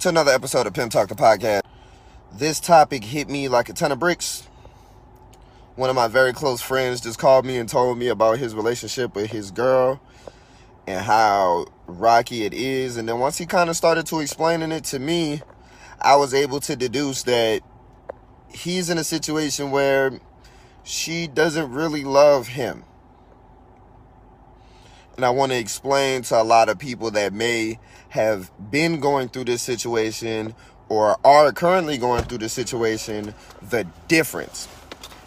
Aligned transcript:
to 0.00 0.08
another 0.08 0.32
episode 0.32 0.66
of 0.66 0.72
Pimp 0.72 0.90
Talk 0.90 1.08
the 1.08 1.14
podcast. 1.14 1.60
This 2.32 2.58
topic 2.58 3.04
hit 3.04 3.28
me 3.28 3.48
like 3.48 3.68
a 3.68 3.74
ton 3.74 3.92
of 3.92 3.98
bricks. 3.98 4.48
One 5.76 5.90
of 5.90 5.96
my 5.96 6.08
very 6.08 6.32
close 6.32 6.62
friends 6.62 7.02
just 7.02 7.18
called 7.18 7.44
me 7.44 7.58
and 7.58 7.68
told 7.68 7.98
me 7.98 8.08
about 8.08 8.38
his 8.38 8.54
relationship 8.54 9.14
with 9.14 9.30
his 9.30 9.50
girl 9.50 10.00
and 10.86 11.04
how 11.04 11.66
rocky 11.86 12.44
it 12.44 12.54
is. 12.54 12.96
And 12.96 13.06
then 13.06 13.18
once 13.18 13.36
he 13.36 13.44
kind 13.44 13.68
of 13.68 13.76
started 13.76 14.06
to 14.06 14.20
explaining 14.20 14.72
it 14.72 14.84
to 14.84 14.98
me, 14.98 15.42
I 16.00 16.16
was 16.16 16.32
able 16.32 16.60
to 16.60 16.76
deduce 16.76 17.24
that 17.24 17.60
he's 18.48 18.88
in 18.88 18.96
a 18.96 19.04
situation 19.04 19.70
where 19.70 20.18
she 20.82 21.26
doesn't 21.26 21.70
really 21.72 22.04
love 22.04 22.48
him. 22.48 22.84
And 25.20 25.26
I 25.26 25.28
want 25.28 25.52
to 25.52 25.58
explain 25.58 26.22
to 26.22 26.40
a 26.40 26.42
lot 26.42 26.70
of 26.70 26.78
people 26.78 27.10
that 27.10 27.34
may 27.34 27.78
have 28.08 28.50
been 28.70 29.00
going 29.00 29.28
through 29.28 29.44
this 29.44 29.60
situation 29.60 30.54
or 30.88 31.18
are 31.22 31.52
currently 31.52 31.98
going 31.98 32.24
through 32.24 32.38
the 32.38 32.48
situation 32.48 33.34
the 33.60 33.86
difference. 34.08 34.66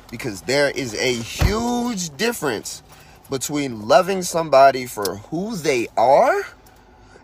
Because 0.09 0.41
there 0.41 0.71
is 0.71 0.95
a 0.95 1.13
huge 1.13 2.17
difference 2.17 2.81
between 3.29 3.87
loving 3.87 4.23
somebody 4.23 4.87
for 4.87 5.17
who 5.29 5.55
they 5.57 5.87
are 5.95 6.41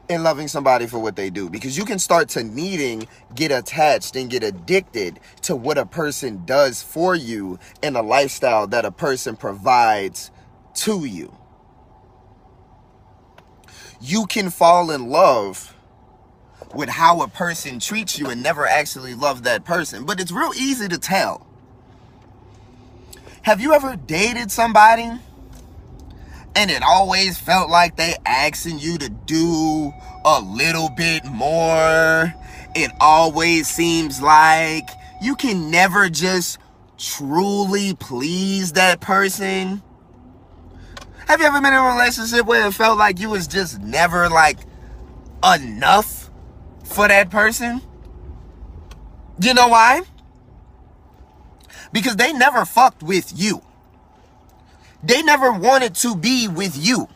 and 0.07 0.23
loving 0.23 0.47
somebody 0.47 0.85
for 0.85 0.99
what 0.99 1.15
they 1.15 1.31
do 1.31 1.49
because 1.49 1.75
you 1.75 1.85
can 1.85 1.97
start 1.97 2.29
to 2.29 2.43
needing 2.43 3.07
get 3.33 3.51
attached 3.51 4.15
and 4.15 4.29
get 4.29 4.43
addicted 4.43 5.19
to 5.41 5.55
what 5.55 5.79
a 5.79 5.87
person 5.87 6.45
does 6.45 6.83
for 6.83 7.15
you 7.15 7.57
and 7.81 7.95
the 7.95 8.03
lifestyle 8.03 8.67
that 8.67 8.85
a 8.85 8.91
person 8.91 9.35
provides 9.35 10.29
to 10.75 11.03
you 11.05 11.33
you 14.01 14.25
can 14.25 14.49
fall 14.49 14.91
in 14.91 15.09
love 15.09 15.75
with 16.73 16.89
how 16.89 17.21
a 17.21 17.27
person 17.27 17.79
treats 17.79 18.19
you 18.19 18.27
and 18.29 18.43
never 18.43 18.67
actually 18.67 19.15
love 19.15 19.43
that 19.43 19.65
person. 19.65 20.05
But 20.05 20.19
it's 20.19 20.31
real 20.31 20.53
easy 20.55 20.87
to 20.87 20.97
tell. 20.97 21.45
Have 23.43 23.61
you 23.61 23.73
ever 23.73 23.95
dated 23.95 24.51
somebody 24.51 25.09
and 26.55 26.71
it 26.71 26.83
always 26.83 27.37
felt 27.37 27.69
like 27.69 27.95
they 27.95 28.15
asking 28.25 28.79
you 28.79 28.97
to 28.97 29.09
do 29.09 29.91
a 30.25 30.41
little 30.41 30.89
bit 30.89 31.25
more? 31.25 32.33
It 32.75 32.91
always 32.99 33.67
seems 33.67 34.21
like 34.21 34.89
you 35.21 35.35
can 35.35 35.71
never 35.71 36.09
just 36.09 36.59
truly 36.97 37.95
please 37.95 38.73
that 38.73 38.99
person. 38.99 39.81
Have 41.29 41.41
you 41.41 41.45
ever 41.45 41.61
been 41.61 41.73
in 41.73 41.79
a 41.79 41.83
relationship 41.83 42.47
where 42.47 42.65
it 42.65 42.73
felt 42.73 42.97
like 42.97 43.19
you 43.19 43.29
was 43.29 43.45
just 43.45 43.79
never 43.81 44.29
like 44.29 44.57
enough 45.43 46.31
for 46.83 47.07
that 47.07 47.29
person? 47.29 47.83
You 49.39 49.53
know 49.53 49.67
why? 49.67 50.01
Because 51.93 52.15
they 52.15 52.33
never 52.33 52.65
fucked 52.65 53.03
with 53.03 53.31
you. 53.39 53.61
They 55.03 55.21
never 55.21 55.51
wanted 55.51 55.93
to 55.97 56.15
be 56.15 56.47
with 56.47 56.75
you. 56.75 57.07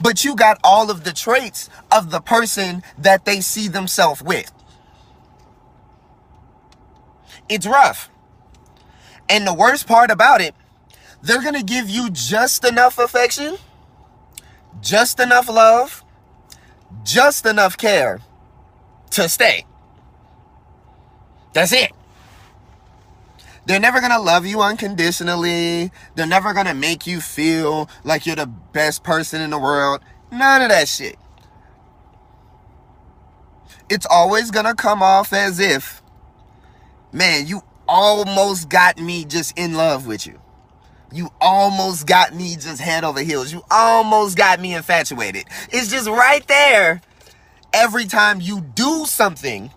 But 0.00 0.24
you 0.24 0.36
got 0.36 0.60
all 0.62 0.88
of 0.88 1.02
the 1.02 1.12
traits 1.12 1.68
of 1.90 2.12
the 2.12 2.20
person 2.20 2.84
that 2.96 3.24
they 3.24 3.40
see 3.40 3.66
themselves 3.66 4.22
with. 4.22 4.52
It's 7.48 7.66
rough. 7.66 8.08
And 9.28 9.44
the 9.44 9.54
worst 9.54 9.88
part 9.88 10.12
about 10.12 10.40
it 10.40 10.54
they're 11.22 11.42
going 11.42 11.54
to 11.54 11.64
give 11.64 11.88
you 11.88 12.10
just 12.10 12.64
enough 12.64 12.98
affection, 12.98 13.56
just 14.80 15.20
enough 15.20 15.48
love, 15.48 16.04
just 17.04 17.46
enough 17.46 17.76
care 17.76 18.20
to 19.10 19.28
stay. 19.28 19.64
That's 21.52 21.72
it. 21.72 21.92
They're 23.66 23.80
never 23.80 24.00
gonna 24.00 24.20
love 24.20 24.46
you 24.46 24.60
unconditionally. 24.60 25.90
They're 26.14 26.26
never 26.26 26.52
gonna 26.52 26.74
make 26.74 27.06
you 27.06 27.20
feel 27.20 27.90
like 28.04 28.24
you're 28.24 28.36
the 28.36 28.46
best 28.46 29.02
person 29.02 29.40
in 29.40 29.50
the 29.50 29.58
world. 29.58 30.00
None 30.30 30.62
of 30.62 30.68
that 30.68 30.86
shit. 30.88 31.16
It's 33.88 34.06
always 34.08 34.50
gonna 34.52 34.74
come 34.74 35.02
off 35.02 35.32
as 35.32 35.58
if, 35.58 36.00
man, 37.10 37.46
you 37.46 37.62
almost 37.88 38.68
got 38.68 38.98
me 38.98 39.24
just 39.24 39.58
in 39.58 39.74
love 39.74 40.06
with 40.06 40.26
you. 40.26 40.40
You 41.12 41.30
almost 41.40 42.06
got 42.06 42.34
me 42.34 42.56
just 42.56 42.80
head 42.80 43.04
over 43.04 43.20
heels. 43.20 43.52
You 43.52 43.62
almost 43.70 44.36
got 44.36 44.60
me 44.60 44.74
infatuated. 44.74 45.44
It's 45.70 45.90
just 45.90 46.08
right 46.08 46.46
there 46.48 47.00
every 47.72 48.06
time 48.06 48.40
you 48.40 48.60
do 48.60 49.04
something 49.06 49.70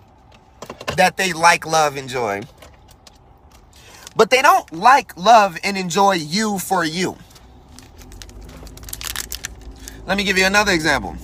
that 0.97 1.17
they 1.17 1.33
like, 1.33 1.65
love, 1.65 1.97
enjoy. 1.97 2.41
But 4.15 4.31
they 4.31 4.41
don't 4.41 4.71
like, 4.73 5.15
love, 5.17 5.57
and 5.63 5.77
enjoy 5.77 6.13
you 6.13 6.59
for 6.59 6.83
you. 6.83 7.15
Let 10.05 10.17
me 10.17 10.23
give 10.23 10.37
you 10.37 10.45
another 10.45 10.71
example. 10.71 11.15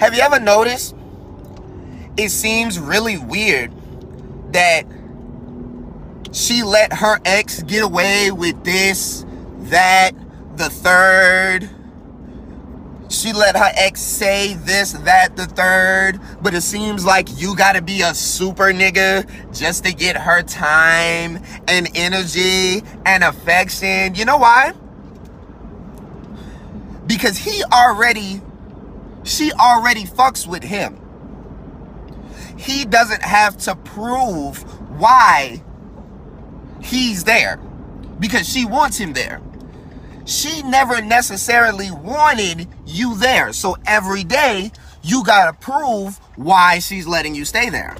Have 0.00 0.14
you 0.14 0.20
ever 0.20 0.40
noticed 0.40 0.94
it 2.16 2.30
seems 2.30 2.78
really 2.78 3.16
weird 3.16 3.72
that 4.52 4.84
she 6.38 6.62
let 6.62 6.92
her 6.92 7.18
ex 7.24 7.62
get 7.64 7.82
away 7.82 8.30
with 8.30 8.62
this, 8.62 9.26
that, 9.62 10.12
the 10.56 10.70
third. 10.70 11.68
She 13.08 13.32
let 13.32 13.56
her 13.56 13.72
ex 13.74 14.00
say 14.00 14.54
this, 14.54 14.92
that, 14.92 15.36
the 15.36 15.46
third. 15.46 16.20
But 16.40 16.54
it 16.54 16.60
seems 16.60 17.04
like 17.04 17.40
you 17.40 17.56
gotta 17.56 17.82
be 17.82 18.02
a 18.02 18.14
super 18.14 18.72
nigga 18.72 19.28
just 19.52 19.84
to 19.84 19.92
get 19.92 20.16
her 20.16 20.42
time 20.42 21.42
and 21.66 21.88
energy 21.96 22.84
and 23.04 23.24
affection. 23.24 24.14
You 24.14 24.24
know 24.24 24.36
why? 24.36 24.74
Because 27.08 27.36
he 27.36 27.64
already, 27.64 28.42
she 29.24 29.50
already 29.54 30.04
fucks 30.04 30.46
with 30.46 30.62
him. 30.62 31.00
He 32.56 32.84
doesn't 32.84 33.22
have 33.22 33.56
to 33.58 33.74
prove 33.74 34.62
why 35.00 35.62
he's 36.82 37.24
there 37.24 37.58
because 38.18 38.48
she 38.48 38.64
wants 38.64 38.98
him 38.98 39.12
there. 39.12 39.40
She 40.24 40.62
never 40.62 41.00
necessarily 41.00 41.90
wanted 41.90 42.68
you 42.86 43.16
there. 43.16 43.52
So 43.52 43.76
every 43.86 44.24
day, 44.24 44.72
you 45.02 45.24
gotta 45.24 45.54
prove 45.54 46.18
why 46.36 46.80
she's 46.80 47.06
letting 47.06 47.34
you 47.34 47.44
stay 47.44 47.70
there. 47.70 47.96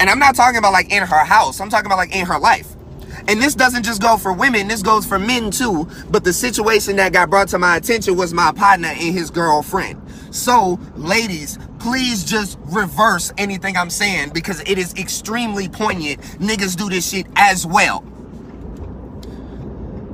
And 0.00 0.08
I'm 0.08 0.18
not 0.18 0.34
talking 0.34 0.58
about 0.58 0.72
like 0.72 0.90
in 0.90 1.02
her 1.02 1.24
house, 1.24 1.60
I'm 1.60 1.68
talking 1.68 1.86
about 1.86 1.98
like 1.98 2.14
in 2.14 2.24
her 2.24 2.38
life. 2.38 2.74
And 3.28 3.40
this 3.40 3.54
doesn't 3.54 3.82
just 3.82 4.00
go 4.00 4.16
for 4.16 4.32
women, 4.32 4.68
this 4.68 4.82
goes 4.82 5.04
for 5.04 5.18
men 5.18 5.50
too. 5.50 5.86
But 6.10 6.24
the 6.24 6.32
situation 6.32 6.96
that 6.96 7.12
got 7.12 7.28
brought 7.28 7.48
to 7.48 7.58
my 7.58 7.76
attention 7.76 8.16
was 8.16 8.32
my 8.32 8.52
partner 8.52 8.88
and 8.88 9.14
his 9.14 9.30
girlfriend. 9.30 10.00
So, 10.30 10.80
ladies, 10.96 11.58
please 11.80 12.24
just 12.24 12.58
reverse 12.66 13.32
anything 13.38 13.76
I'm 13.76 13.90
saying 13.90 14.30
because 14.32 14.60
it 14.60 14.78
is 14.78 14.94
extremely 14.94 15.68
poignant. 15.68 16.20
Niggas 16.38 16.76
do 16.76 16.88
this 16.88 17.10
shit 17.10 17.26
as 17.36 17.66
well. 17.66 18.04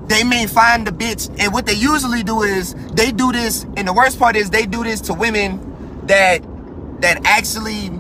They 0.06 0.22
may 0.22 0.46
find 0.46 0.87
the 0.87 0.93
bitch, 0.93 1.29
and 1.40 1.52
what 1.52 1.67
they 1.67 1.75
usually 1.75 2.23
do 2.23 2.43
is 2.43 2.75
they 2.93 3.11
do 3.11 3.32
this, 3.32 3.64
and 3.76 3.88
the 3.88 3.93
worst 3.93 4.19
part 4.20 4.37
is 4.37 4.50
they 4.50 4.64
do 4.64 4.85
this 4.85 5.00
to 5.02 5.14
women 5.14 6.06
that 6.06 6.43
that 7.00 7.26
actually 7.26 7.90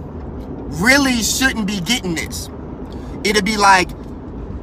really 0.80 1.22
shouldn't 1.22 1.66
be 1.66 1.80
getting 1.80 2.14
this. 2.14 2.48
It'd 3.24 3.44
be 3.44 3.56
like 3.56 3.90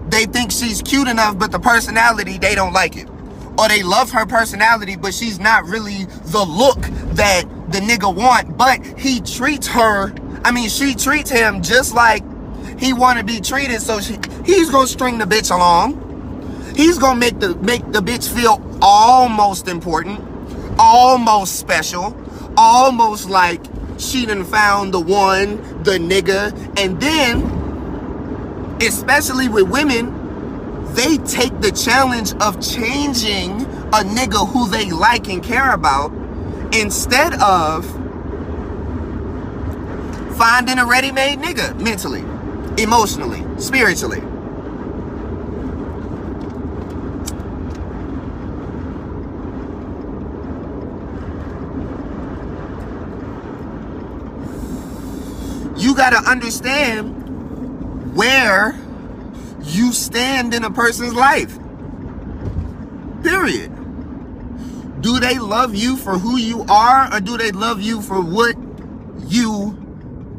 they 0.10 0.25
think 0.25 0.51
she's 0.51 0.81
cute 0.81 1.07
enough, 1.07 1.38
but 1.38 1.51
the 1.51 1.60
personality, 1.60 2.38
they 2.38 2.56
don't 2.56 2.74
like 2.74 2.95
it. 2.95 3.10
Or 3.57 3.68
they 3.68 3.83
love 3.83 4.12
her 4.12 4.25
personality, 4.25 4.95
but 4.95 5.13
she's 5.13 5.39
not 5.39 5.66
really 5.66 6.06
the 6.06 6.44
look 6.44 6.80
that 7.16 7.44
the 7.74 7.80
nigga 7.80 8.14
want. 8.14 8.58
But 8.58 8.86
he 8.98 9.20
treats 9.20 9.68
her, 9.68 10.14
I 10.46 10.52
mean, 10.52 10.70
she 10.70 10.96
treats 10.96 11.30
him 11.30 11.62
just 11.62 11.94
like 11.94 12.24
he 12.80 12.94
want 12.94 13.20
to 13.20 13.25
be 13.25 13.42
treated. 13.42 13.81
So 13.81 14.00
she, 14.00 14.18
he's 14.46 14.70
gonna 14.70 14.88
string 14.88 15.18
the 15.18 15.25
bitch 15.25 15.54
along. 15.54 16.00
He's 16.75 16.98
gonna 16.98 17.20
make 17.20 17.40
the 17.40 17.56
make 17.56 17.92
the 17.92 18.00
bitch 18.00 18.34
feel 18.34 18.62
almost 18.81 19.68
important, 19.68 20.22
almost 20.80 21.60
special, 21.60 22.16
almost 22.56 23.30
like 23.30 23.62
she 23.98 24.25
done 24.25 24.44
found 24.44 24.94
the 24.94 25.00
one, 25.00 25.58
the 25.84 25.98
nigga, 25.98 26.52
and 26.80 27.00
then 27.02 27.62
especially 28.81 29.50
with 29.50 29.70
women, 29.70 30.12
they 30.94 31.18
take 31.18 31.60
the 31.62 31.72
challenge 31.72 32.34
of 32.42 32.62
changing 32.62 33.62
a 33.94 34.04
nigga 34.04 34.48
who 34.50 34.68
they 34.68 34.92
like 34.92 35.30
and 35.30 35.44
care 35.44 35.74
about 35.74 36.12
instead 36.74 37.34
of 37.42 37.86
finding 40.38 40.80
a 40.80 40.86
ready-made 40.86 41.40
nigga 41.40 41.80
mentally, 41.80 42.22
emotionally, 42.81 43.44
spiritually. 43.60 44.22
You 55.78 55.96
got 55.96 56.12
to 56.12 56.30
understand 56.30 58.16
where 58.16 58.80
you 59.64 59.92
stand 59.92 60.54
in 60.54 60.64
a 60.64 60.72
person's 60.72 61.14
life. 61.14 61.58
Period. 63.22 63.73
Do 65.03 65.19
they 65.19 65.38
love 65.38 65.75
you 65.75 65.97
for 65.97 66.17
who 66.17 66.38
you 66.38 66.63
are 66.69 67.13
or 67.13 67.19
do 67.19 67.38
they 67.38 67.51
love 67.51 67.81
you 67.81 68.01
for 68.01 68.21
what 68.21 68.55
you 69.27 69.77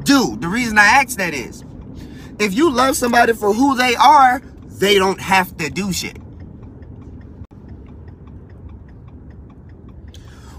do? 0.05 0.39
The 0.39 0.49
reason 0.49 0.79
I 0.79 0.87
ask 0.87 1.19
that 1.19 1.35
is 1.35 1.63
if 2.39 2.55
you 2.55 2.71
love 2.71 2.97
somebody 2.97 3.35
for 3.35 3.53
who 3.53 3.77
they 3.77 3.95
are, 3.95 4.41
they 4.65 4.95
don't 4.95 5.21
have 5.21 5.55
to 5.59 5.69
do 5.69 5.93
shit. 5.93 6.17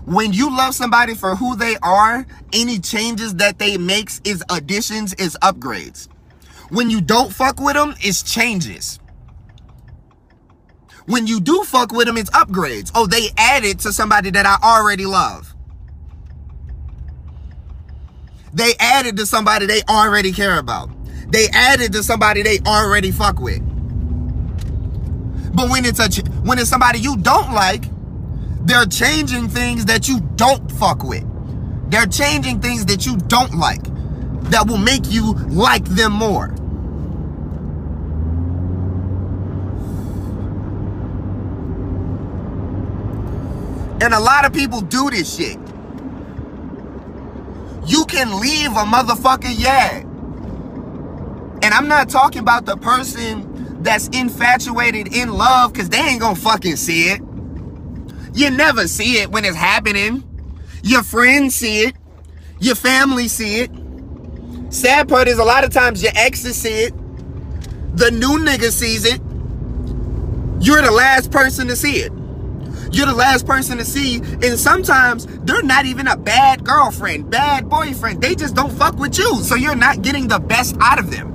When 0.05 0.33
you 0.33 0.55
love 0.55 0.75
somebody 0.75 1.15
for 1.15 1.35
who 1.35 1.55
they 1.55 1.75
are, 1.81 2.27
any 2.53 2.77
changes 2.77 3.33
that 3.37 3.57
they 3.57 3.75
makes 3.75 4.21
is 4.23 4.43
additions, 4.51 5.15
is 5.15 5.35
upgrades. 5.41 6.09
When 6.69 6.91
you 6.91 7.01
don't 7.01 7.33
fuck 7.33 7.59
with 7.59 7.73
them, 7.73 7.95
it's 8.01 8.21
changes. 8.21 8.99
When 11.05 11.27
you 11.27 11.39
do 11.39 11.63
fuck 11.63 11.91
with 11.91 12.07
them, 12.07 12.17
it's 12.17 12.31
upgrades. 12.31 12.91
Oh, 12.95 13.05
they 13.05 13.29
added 13.37 13.79
to 13.81 13.93
somebody 13.93 14.31
that 14.31 14.45
I 14.45 14.57
already 14.63 15.05
love. 15.05 15.53
They 18.53 18.73
added 18.79 19.17
to 19.17 19.25
somebody 19.25 19.65
they 19.65 19.81
already 19.89 20.31
care 20.31 20.57
about. 20.57 20.89
They 21.29 21.47
added 21.53 21.91
to 21.93 22.03
somebody 22.03 22.41
they 22.41 22.59
already 22.65 23.11
fuck 23.11 23.39
with. 23.39 23.61
But 25.53 25.69
when 25.69 25.85
it's 25.85 25.99
a 25.99 26.09
when 26.41 26.57
it's 26.57 26.69
somebody 26.69 26.99
you 26.99 27.17
don't 27.17 27.53
like, 27.53 27.83
they're 28.65 28.85
changing 28.85 29.49
things 29.49 29.85
that 29.85 30.07
you 30.07 30.21
don't 30.35 30.71
fuck 30.71 31.03
with. 31.03 31.23
They're 31.91 32.07
changing 32.07 32.61
things 32.61 32.85
that 32.87 33.05
you 33.05 33.17
don't 33.17 33.53
like 33.55 33.83
that 34.49 34.67
will 34.67 34.77
make 34.77 35.11
you 35.11 35.33
like 35.49 35.85
them 35.85 36.13
more. 36.13 36.54
And 44.01 44.13
a 44.13 44.19
lot 44.19 44.45
of 44.45 44.53
people 44.53 44.81
do 44.81 45.09
this 45.09 45.35
shit. 45.35 45.57
You 47.85 48.05
can 48.05 48.39
leave 48.39 48.71
a 48.71 48.83
motherfucker, 48.83 49.53
yeah. 49.57 49.99
And 51.61 51.73
I'm 51.73 51.87
not 51.87 52.09
talking 52.09 52.39
about 52.39 52.65
the 52.65 52.77
person 52.77 53.83
that's 53.83 54.07
infatuated 54.09 55.15
in 55.15 55.29
love 55.29 55.71
because 55.71 55.89
they 55.89 55.99
ain't 55.99 56.19
gonna 56.19 56.35
fucking 56.35 56.75
see 56.75 57.09
it. 57.09 57.21
You 58.33 58.49
never 58.49 58.87
see 58.87 59.19
it 59.19 59.31
when 59.31 59.45
it's 59.45 59.55
happening. 59.55 60.23
Your 60.83 61.03
friends 61.03 61.55
see 61.55 61.81
it. 61.83 61.95
Your 62.59 62.75
family 62.75 63.27
see 63.27 63.61
it. 63.61 63.71
Sad 64.69 65.07
part 65.07 65.27
is 65.27 65.37
a 65.37 65.43
lot 65.43 65.63
of 65.63 65.69
times 65.71 66.03
your 66.03 66.11
exes 66.15 66.57
see 66.57 66.85
it. 66.85 66.93
The 67.97 68.11
new 68.11 68.39
nigga 68.39 68.71
sees 68.71 69.05
it. 69.05 69.21
You're 70.59 70.81
the 70.81 70.91
last 70.91 71.31
person 71.31 71.67
to 71.67 71.75
see 71.75 71.97
it. 71.97 72.11
You're 72.91 73.07
the 73.07 73.15
last 73.15 73.45
person 73.45 73.77
to 73.77 73.85
see, 73.85 74.17
and 74.17 74.59
sometimes 74.59 75.25
they're 75.43 75.63
not 75.63 75.85
even 75.85 76.07
a 76.07 76.17
bad 76.17 76.63
girlfriend, 76.63 77.29
bad 77.29 77.69
boyfriend. 77.69 78.21
They 78.21 78.35
just 78.35 78.55
don't 78.55 78.71
fuck 78.71 78.97
with 78.97 79.17
you, 79.17 79.41
so 79.43 79.55
you're 79.55 79.75
not 79.75 80.01
getting 80.01 80.27
the 80.27 80.39
best 80.39 80.75
out 80.79 80.99
of 80.99 81.11
them. 81.11 81.31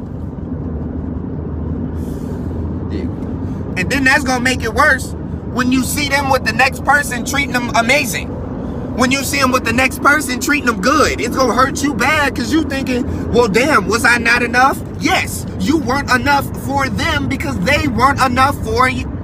And 3.77 3.91
then 3.91 4.05
that's 4.05 4.25
gonna 4.25 4.45
make 4.45 4.63
it 4.63 4.75
worse 4.75 5.13
when 5.53 5.73
you 5.73 5.83
see 5.83 6.09
them 6.09 6.31
with 6.31 6.45
the 6.45 6.53
next 6.53 6.85
person 6.85 7.25
treating 7.25 7.53
them 7.53 7.71
amazing. 7.77 8.29
When 8.97 9.11
you 9.11 9.25
see 9.25 9.39
them 9.39 9.53
with 9.53 9.65
the 9.65 9.73
next 9.73 10.03
person 10.03 10.41
treating 10.41 10.67
them 10.67 10.81
good, 10.81 11.21
it's 11.21 11.35
gonna 11.35 11.55
hurt 11.55 11.83
you 11.83 11.95
bad 11.95 12.35
because 12.35 12.53
you're 12.53 12.69
thinking, 12.69 13.33
well, 13.33 13.49
damn, 13.49 13.87
was 13.87 14.05
I 14.05 14.19
not 14.19 14.43
enough? 14.43 14.81
Yes, 15.01 15.47
you 15.59 15.79
weren't 15.79 16.11
enough 16.11 16.45
for 16.67 16.89
them 16.89 17.29
because 17.29 17.59
they 17.61 17.89
weren't 17.89 18.21
enough 18.21 18.63
for 18.65 18.89
you. 18.89 19.20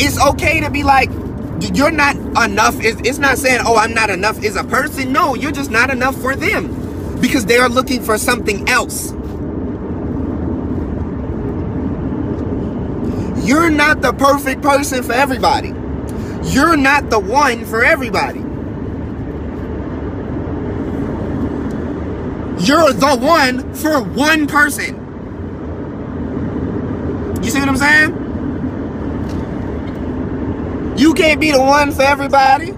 It's 0.00 0.20
okay 0.20 0.60
to 0.60 0.70
be 0.70 0.82
like, 0.82 1.10
you're 1.74 1.90
not 1.90 2.16
enough. 2.44 2.76
It's, 2.78 3.18
not 3.18 3.38
saying, 3.38 3.60
oh, 3.64 3.76
I'm 3.76 3.94
not 3.94 4.10
enough 4.10 4.42
as 4.44 4.56
a 4.56 4.64
person. 4.64 5.12
No, 5.12 5.34
you're 5.34 5.52
just 5.52 5.70
not 5.70 5.90
enough 5.90 6.16
for 6.20 6.36
them 6.36 7.20
because 7.20 7.46
they 7.46 7.56
are 7.58 7.68
looking 7.68 8.02
for 8.02 8.16
something 8.16 8.68
else. 8.68 9.12
You're 13.46 13.70
not 13.70 14.02
the 14.02 14.12
perfect 14.12 14.62
person 14.62 15.02
for 15.02 15.12
everybody. 15.12 15.74
You're 16.50 16.76
not 16.76 17.10
the 17.10 17.18
one 17.18 17.64
for 17.64 17.82
everybody. 17.82 18.40
You're 22.64 22.92
the 22.92 23.16
one 23.20 23.74
for 23.74 24.02
one 24.02 24.46
person. 24.46 25.06
You 27.42 27.50
see 27.50 27.60
what 27.60 27.68
I'm 27.68 27.76
saying? 27.76 28.27
You 30.98 31.14
can't 31.14 31.40
be 31.40 31.52
the 31.52 31.60
one 31.60 31.92
for 31.92 32.02
everybody. 32.02 32.74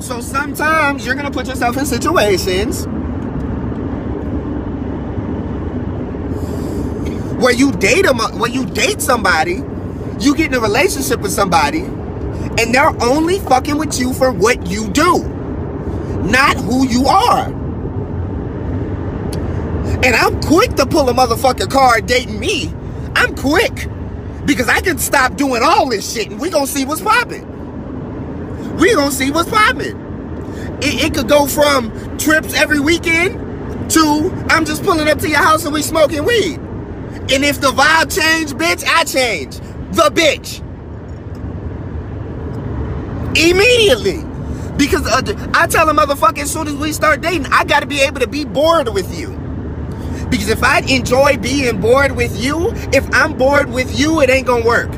So 0.00 0.20
sometimes 0.20 1.06
you're 1.06 1.14
gonna 1.14 1.30
put 1.30 1.46
yourself 1.46 1.76
in 1.76 1.86
situations 1.86 2.86
where 7.40 7.52
you 7.54 7.70
date 7.70 8.06
them, 8.06 8.18
where 8.40 8.50
you 8.50 8.66
date 8.66 9.00
somebody, 9.00 9.62
you 10.18 10.34
get 10.34 10.48
in 10.48 10.54
a 10.54 10.60
relationship 10.60 11.20
with 11.20 11.30
somebody, 11.30 11.82
and 11.82 12.74
they're 12.74 13.00
only 13.04 13.38
fucking 13.38 13.78
with 13.78 14.00
you 14.00 14.14
for 14.14 14.32
what 14.32 14.66
you 14.66 14.88
do, 14.88 15.22
not 16.24 16.56
who 16.56 16.88
you 16.88 17.06
are. 17.06 17.46
And 20.02 20.16
I'm 20.16 20.40
quick 20.40 20.74
to 20.74 20.86
pull 20.86 21.08
a 21.08 21.14
motherfucking 21.14 21.70
card 21.70 22.06
dating 22.06 22.40
me. 22.40 22.74
I'm 23.14 23.36
quick. 23.36 23.86
Because 24.44 24.68
I 24.68 24.80
can 24.80 24.98
stop 24.98 25.36
doing 25.36 25.62
all 25.62 25.88
this 25.88 26.12
shit 26.12 26.30
and 26.30 26.40
we 26.40 26.50
gonna 26.50 26.66
see 26.66 26.84
what's 26.84 27.00
popping 27.00 27.49
we 28.80 28.94
gonna 28.94 29.12
see 29.12 29.30
what's 29.30 29.50
popping. 29.50 29.96
It, 30.82 31.04
it 31.04 31.14
could 31.14 31.28
go 31.28 31.46
from 31.46 32.18
trips 32.18 32.54
every 32.54 32.80
weekend 32.80 33.90
to 33.90 34.46
I'm 34.48 34.64
just 34.64 34.82
pulling 34.82 35.08
up 35.08 35.18
to 35.18 35.28
your 35.28 35.38
house 35.38 35.64
and 35.64 35.74
we 35.74 35.82
smoking 35.82 36.24
weed. 36.24 36.58
And 37.32 37.44
if 37.44 37.60
the 37.60 37.70
vibe 37.70 38.14
change, 38.14 38.52
bitch, 38.52 38.84
I 38.86 39.04
change. 39.04 39.56
The 39.94 40.10
bitch. 40.12 40.60
Immediately. 43.36 44.24
Because 44.76 45.06
uh, 45.06 45.50
I 45.54 45.66
tell 45.66 45.88
a 45.88 45.92
motherfucker 45.92 46.38
as 46.38 46.50
soon 46.50 46.66
as 46.66 46.74
we 46.74 46.92
start 46.92 47.20
dating, 47.20 47.46
I 47.52 47.64
gotta 47.64 47.86
be 47.86 48.00
able 48.00 48.20
to 48.20 48.26
be 48.26 48.44
bored 48.44 48.88
with 48.88 49.16
you. 49.16 49.36
Because 50.30 50.48
if 50.48 50.62
I 50.62 50.80
enjoy 50.80 51.36
being 51.36 51.80
bored 51.80 52.12
with 52.12 52.42
you, 52.42 52.70
if 52.92 53.06
I'm 53.12 53.36
bored 53.36 53.70
with 53.70 53.98
you, 53.98 54.20
it 54.20 54.30
ain't 54.30 54.46
gonna 54.46 54.64
work. 54.64 54.90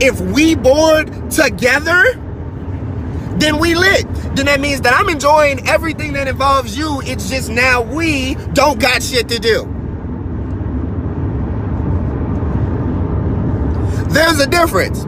If 0.00 0.20
we 0.20 0.54
bored 0.54 1.30
together, 1.30 2.04
then 3.40 3.58
we 3.58 3.74
lit. 3.74 4.06
Then 4.34 4.46
that 4.46 4.60
means 4.60 4.80
that 4.82 4.94
I'm 4.94 5.08
enjoying 5.08 5.66
everything 5.68 6.12
that 6.14 6.28
involves 6.28 6.76
you. 6.76 7.00
It's 7.04 7.28
just 7.28 7.50
now 7.50 7.82
we 7.82 8.34
don't 8.52 8.78
got 8.78 9.02
shit 9.02 9.28
to 9.28 9.38
do. 9.38 9.64
There's 14.08 14.40
a 14.40 14.46
difference. 14.46 15.04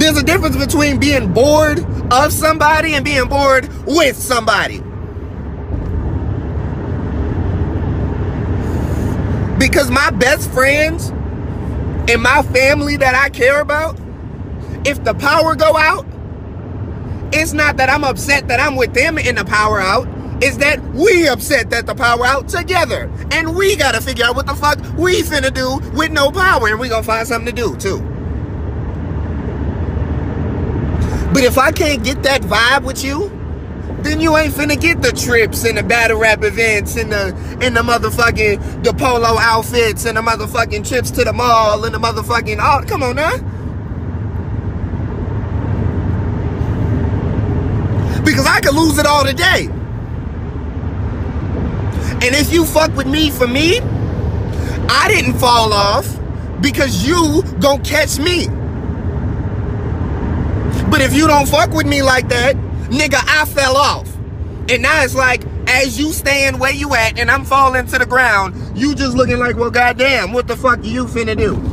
There's 0.00 0.16
a 0.16 0.22
difference 0.22 0.56
between 0.56 0.98
being 0.98 1.32
bored 1.32 1.84
of 2.12 2.32
somebody 2.32 2.94
and 2.94 3.04
being 3.04 3.28
bored 3.28 3.68
with 3.86 4.16
somebody. 4.16 4.78
Because 9.58 9.90
my 9.90 10.10
best 10.10 10.50
friends 10.50 11.10
and 12.10 12.22
my 12.22 12.42
family 12.44 12.96
that 12.96 13.14
I 13.14 13.28
care 13.28 13.60
about, 13.60 13.98
if 14.86 15.04
the 15.04 15.14
power 15.14 15.54
go 15.54 15.76
out, 15.76 16.06
it's 17.32 17.52
not 17.52 17.76
that 17.76 17.88
I'm 17.90 18.04
upset 18.04 18.48
that 18.48 18.60
I'm 18.60 18.76
with 18.76 18.94
them 18.94 19.18
in 19.18 19.36
the 19.36 19.44
power 19.44 19.80
out. 19.80 20.08
It's 20.42 20.56
that 20.58 20.82
we 20.94 21.28
upset 21.28 21.70
that 21.70 21.86
the 21.86 21.94
power 21.94 22.24
out 22.24 22.48
together. 22.48 23.10
And 23.30 23.54
we 23.54 23.76
gotta 23.76 24.00
figure 24.00 24.24
out 24.24 24.36
what 24.36 24.46
the 24.46 24.54
fuck 24.54 24.78
we 24.96 25.22
finna 25.22 25.52
do 25.52 25.78
with 25.94 26.10
no 26.10 26.30
power. 26.30 26.68
And 26.68 26.80
we 26.80 26.88
gonna 26.88 27.02
find 27.02 27.26
something 27.28 27.54
to 27.54 27.62
do 27.62 27.76
too. 27.76 27.98
But 31.32 31.44
if 31.44 31.58
I 31.58 31.70
can't 31.70 32.02
get 32.02 32.22
that 32.24 32.42
vibe 32.42 32.84
with 32.84 33.04
you, 33.04 33.30
then 34.02 34.18
you 34.18 34.36
ain't 34.36 34.54
finna 34.54 34.80
get 34.80 35.02
the 35.02 35.12
trips 35.12 35.64
and 35.64 35.76
the 35.76 35.82
battle 35.82 36.18
rap 36.18 36.42
events 36.42 36.96
and 36.96 37.12
the 37.12 37.34
and 37.60 37.76
the 37.76 37.82
motherfucking 37.82 38.82
the 38.82 38.94
polo 38.94 39.38
outfits 39.38 40.06
and 40.06 40.16
the 40.16 40.22
motherfucking 40.22 40.88
trips 40.88 41.10
to 41.10 41.22
the 41.22 41.32
mall 41.32 41.84
and 41.84 41.94
the 41.94 41.98
motherfucking 41.98 42.58
oh 42.60 42.84
come 42.86 43.02
on 43.02 43.16
now. 43.16 43.36
Because 48.30 48.46
I 48.46 48.60
could 48.60 48.76
lose 48.76 48.96
it 48.96 49.06
all 49.06 49.24
today. 49.24 49.66
And 52.22 52.34
if 52.36 52.52
you 52.52 52.64
fuck 52.64 52.94
with 52.94 53.08
me 53.08 53.28
for 53.28 53.48
me, 53.48 53.80
I 53.80 55.08
didn't 55.08 55.34
fall 55.34 55.72
off 55.72 56.06
because 56.60 57.04
you 57.04 57.42
gon' 57.58 57.82
catch 57.82 58.20
me. 58.20 58.46
But 60.88 61.00
if 61.00 61.12
you 61.12 61.26
don't 61.26 61.48
fuck 61.48 61.70
with 61.72 61.86
me 61.86 62.02
like 62.02 62.28
that, 62.28 62.54
nigga, 62.86 63.20
I 63.26 63.46
fell 63.46 63.76
off. 63.76 64.06
And 64.68 64.82
now 64.82 65.02
it's 65.02 65.16
like, 65.16 65.44
as 65.66 65.98
you 65.98 66.12
stand 66.12 66.60
where 66.60 66.72
you 66.72 66.94
at 66.94 67.18
and 67.18 67.30
I'm 67.32 67.44
falling 67.44 67.86
to 67.86 67.98
the 67.98 68.06
ground, 68.06 68.78
you 68.78 68.94
just 68.94 69.16
looking 69.16 69.38
like, 69.38 69.56
well, 69.56 69.70
goddamn, 69.70 70.32
what 70.32 70.46
the 70.46 70.56
fuck 70.56 70.78
are 70.78 70.82
you 70.82 71.06
finna 71.06 71.36
do? 71.36 71.69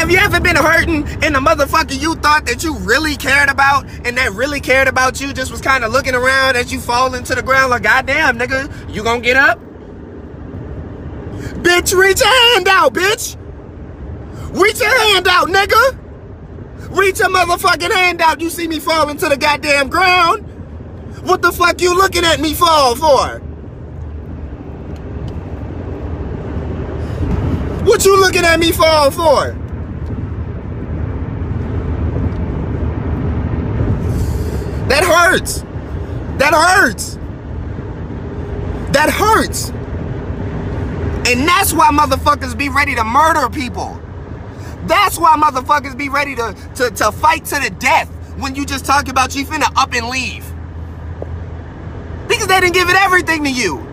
Have 0.00 0.10
you 0.10 0.16
ever 0.16 0.40
been 0.40 0.56
hurting 0.56 1.06
and 1.22 1.34
the 1.34 1.40
motherfucker 1.40 2.00
you 2.00 2.14
thought 2.14 2.46
that 2.46 2.64
you 2.64 2.74
really 2.78 3.16
cared 3.16 3.50
about 3.50 3.84
and 4.06 4.16
that 4.16 4.32
really 4.32 4.58
cared 4.58 4.88
about 4.88 5.20
you 5.20 5.34
just 5.34 5.50
was 5.50 5.60
kind 5.60 5.84
of 5.84 5.92
looking 5.92 6.14
around 6.14 6.56
as 6.56 6.72
you 6.72 6.80
fall 6.80 7.14
into 7.14 7.34
the 7.34 7.42
ground 7.42 7.68
like, 7.68 7.82
goddamn, 7.82 8.38
nigga, 8.38 8.72
you 8.94 9.04
gonna 9.04 9.20
get 9.20 9.36
up? 9.36 9.58
Bitch, 11.60 11.94
reach 11.94 12.18
your 12.20 12.54
hand 12.54 12.66
out, 12.66 12.94
bitch. 12.94 13.36
Reach 14.58 14.80
your 14.80 14.98
hand 15.00 15.28
out, 15.28 15.48
nigga. 15.48 16.96
Reach 16.96 17.18
your 17.18 17.28
motherfucking 17.28 17.92
hand 17.92 18.22
out. 18.22 18.40
You 18.40 18.48
see 18.48 18.68
me 18.68 18.78
falling 18.78 19.18
to 19.18 19.28
the 19.28 19.36
goddamn 19.36 19.90
ground. 19.90 20.46
What 21.26 21.42
the 21.42 21.52
fuck 21.52 21.78
you 21.82 21.94
looking 21.94 22.24
at 22.24 22.40
me 22.40 22.54
fall 22.54 22.96
for? 22.96 23.38
What 27.84 28.02
you 28.06 28.18
looking 28.18 28.46
at 28.46 28.58
me 28.58 28.72
fall 28.72 29.10
for? 29.10 29.69
That 34.90 35.04
hurts. 35.04 35.60
That 36.38 36.52
hurts. 36.52 37.14
That 38.92 39.08
hurts. 39.08 39.68
And 41.30 41.46
that's 41.46 41.72
why 41.72 41.90
motherfuckers 41.92 42.58
be 42.58 42.68
ready 42.68 42.96
to 42.96 43.04
murder 43.04 43.48
people. 43.48 44.00
That's 44.86 45.16
why 45.16 45.36
motherfuckers 45.36 45.96
be 45.96 46.08
ready 46.08 46.34
to, 46.34 46.56
to, 46.74 46.90
to 46.90 47.12
fight 47.12 47.44
to 47.46 47.60
the 47.60 47.70
death 47.70 48.08
when 48.38 48.56
you 48.56 48.66
just 48.66 48.84
talk 48.84 49.08
about 49.08 49.36
you 49.36 49.44
finna 49.44 49.72
up 49.76 49.92
and 49.94 50.08
leave. 50.08 50.44
Because 52.26 52.48
they 52.48 52.60
didn't 52.60 52.74
give 52.74 52.88
it 52.88 52.96
everything 52.96 53.44
to 53.44 53.50
you. 53.50 53.89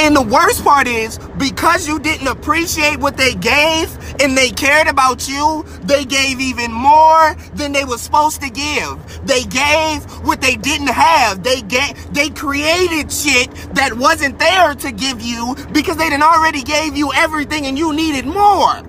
And 0.00 0.16
the 0.16 0.22
worst 0.22 0.64
part 0.64 0.88
is, 0.88 1.18
because 1.36 1.86
you 1.86 1.98
didn't 1.98 2.26
appreciate 2.26 2.98
what 2.98 3.18
they 3.18 3.34
gave 3.34 3.94
and 4.22 4.34
they 4.34 4.48
cared 4.48 4.88
about 4.88 5.28
you, 5.28 5.62
they 5.82 6.06
gave 6.06 6.40
even 6.40 6.72
more 6.72 7.34
than 7.52 7.72
they 7.72 7.84
were 7.84 7.98
supposed 7.98 8.40
to 8.40 8.48
give. 8.48 9.26
They 9.26 9.42
gave 9.44 10.02
what 10.24 10.40
they 10.40 10.56
didn't 10.56 10.88
have. 10.88 11.42
They 11.42 11.60
get 11.60 11.94
they 12.12 12.30
created 12.30 13.12
shit 13.12 13.50
that 13.74 13.92
wasn't 13.92 14.38
there 14.38 14.74
to 14.76 14.90
give 14.90 15.20
you 15.20 15.54
because 15.72 15.98
they 15.98 16.08
didn't 16.08 16.22
already 16.22 16.62
gave 16.62 16.96
you 16.96 17.12
everything 17.12 17.66
and 17.66 17.78
you 17.78 17.92
needed 17.92 18.24
more. 18.24 18.82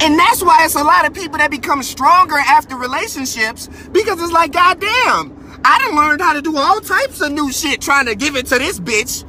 And 0.00 0.18
that's 0.18 0.42
why 0.42 0.64
it's 0.64 0.74
a 0.74 0.84
lot 0.84 1.06
of 1.06 1.14
people 1.14 1.38
that 1.38 1.50
become 1.50 1.82
stronger 1.82 2.36
after 2.36 2.76
relationships 2.76 3.68
because 3.92 4.20
it's 4.22 4.32
like, 4.32 4.52
goddamn, 4.52 5.45
I 5.68 5.80
done 5.80 5.96
learned 5.96 6.20
how 6.20 6.32
to 6.32 6.40
do 6.40 6.56
all 6.56 6.80
types 6.80 7.20
of 7.20 7.32
new 7.32 7.50
shit 7.50 7.80
trying 7.80 8.06
to 8.06 8.14
give 8.14 8.36
it 8.36 8.46
to 8.46 8.58
this 8.58 8.78
bitch 8.78 9.24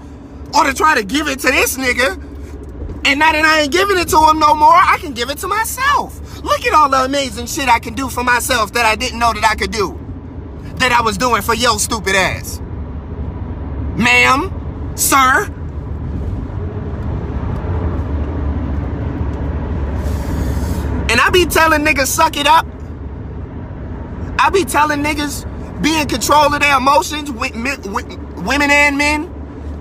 or 0.53 0.65
to 0.65 0.73
try 0.75 0.93
to 0.93 1.03
give 1.03 1.27
it 1.27 1.39
to 1.39 1.47
this 1.47 1.77
nigga. 1.77 2.13
And 3.07 3.19
now 3.19 3.31
that 3.31 3.43
I 3.43 3.61
ain't 3.61 3.71
giving 3.71 3.97
it 3.97 4.07
to 4.09 4.19
him 4.19 4.37
no 4.37 4.53
more, 4.53 4.75
I 4.75 4.99
can 4.99 5.13
give 5.13 5.31
it 5.31 5.39
to 5.39 5.47
myself. 5.47 6.43
Look 6.43 6.63
at 6.63 6.75
all 6.75 6.89
the 6.89 7.03
amazing 7.05 7.47
shit 7.47 7.67
I 7.67 7.79
can 7.79 7.95
do 7.95 8.07
for 8.07 8.23
myself 8.23 8.71
that 8.73 8.85
I 8.85 8.95
didn't 8.95 9.17
know 9.17 9.33
that 9.33 9.43
I 9.43 9.55
could 9.55 9.71
do. 9.71 9.99
That 10.75 10.91
I 10.91 11.01
was 11.01 11.17
doing 11.17 11.41
for 11.41 11.55
your 11.55 11.79
stupid 11.79 12.15
ass. 12.15 12.59
Ma'am, 13.97 14.93
sir. 14.95 15.45
And 21.09 21.19
I 21.19 21.31
be 21.31 21.47
telling 21.47 21.83
niggas, 21.83 22.05
suck 22.05 22.37
it 22.37 22.45
up. 22.45 22.67
I 24.37 24.51
be 24.51 24.65
telling 24.65 25.03
niggas, 25.03 25.47
be 25.81 25.99
in 25.99 26.07
control 26.07 26.53
of 26.53 26.59
their 26.59 26.77
emotions, 26.77 27.31
with 27.31 27.55
women 27.55 28.71
and 28.71 28.97
men. 28.97 29.33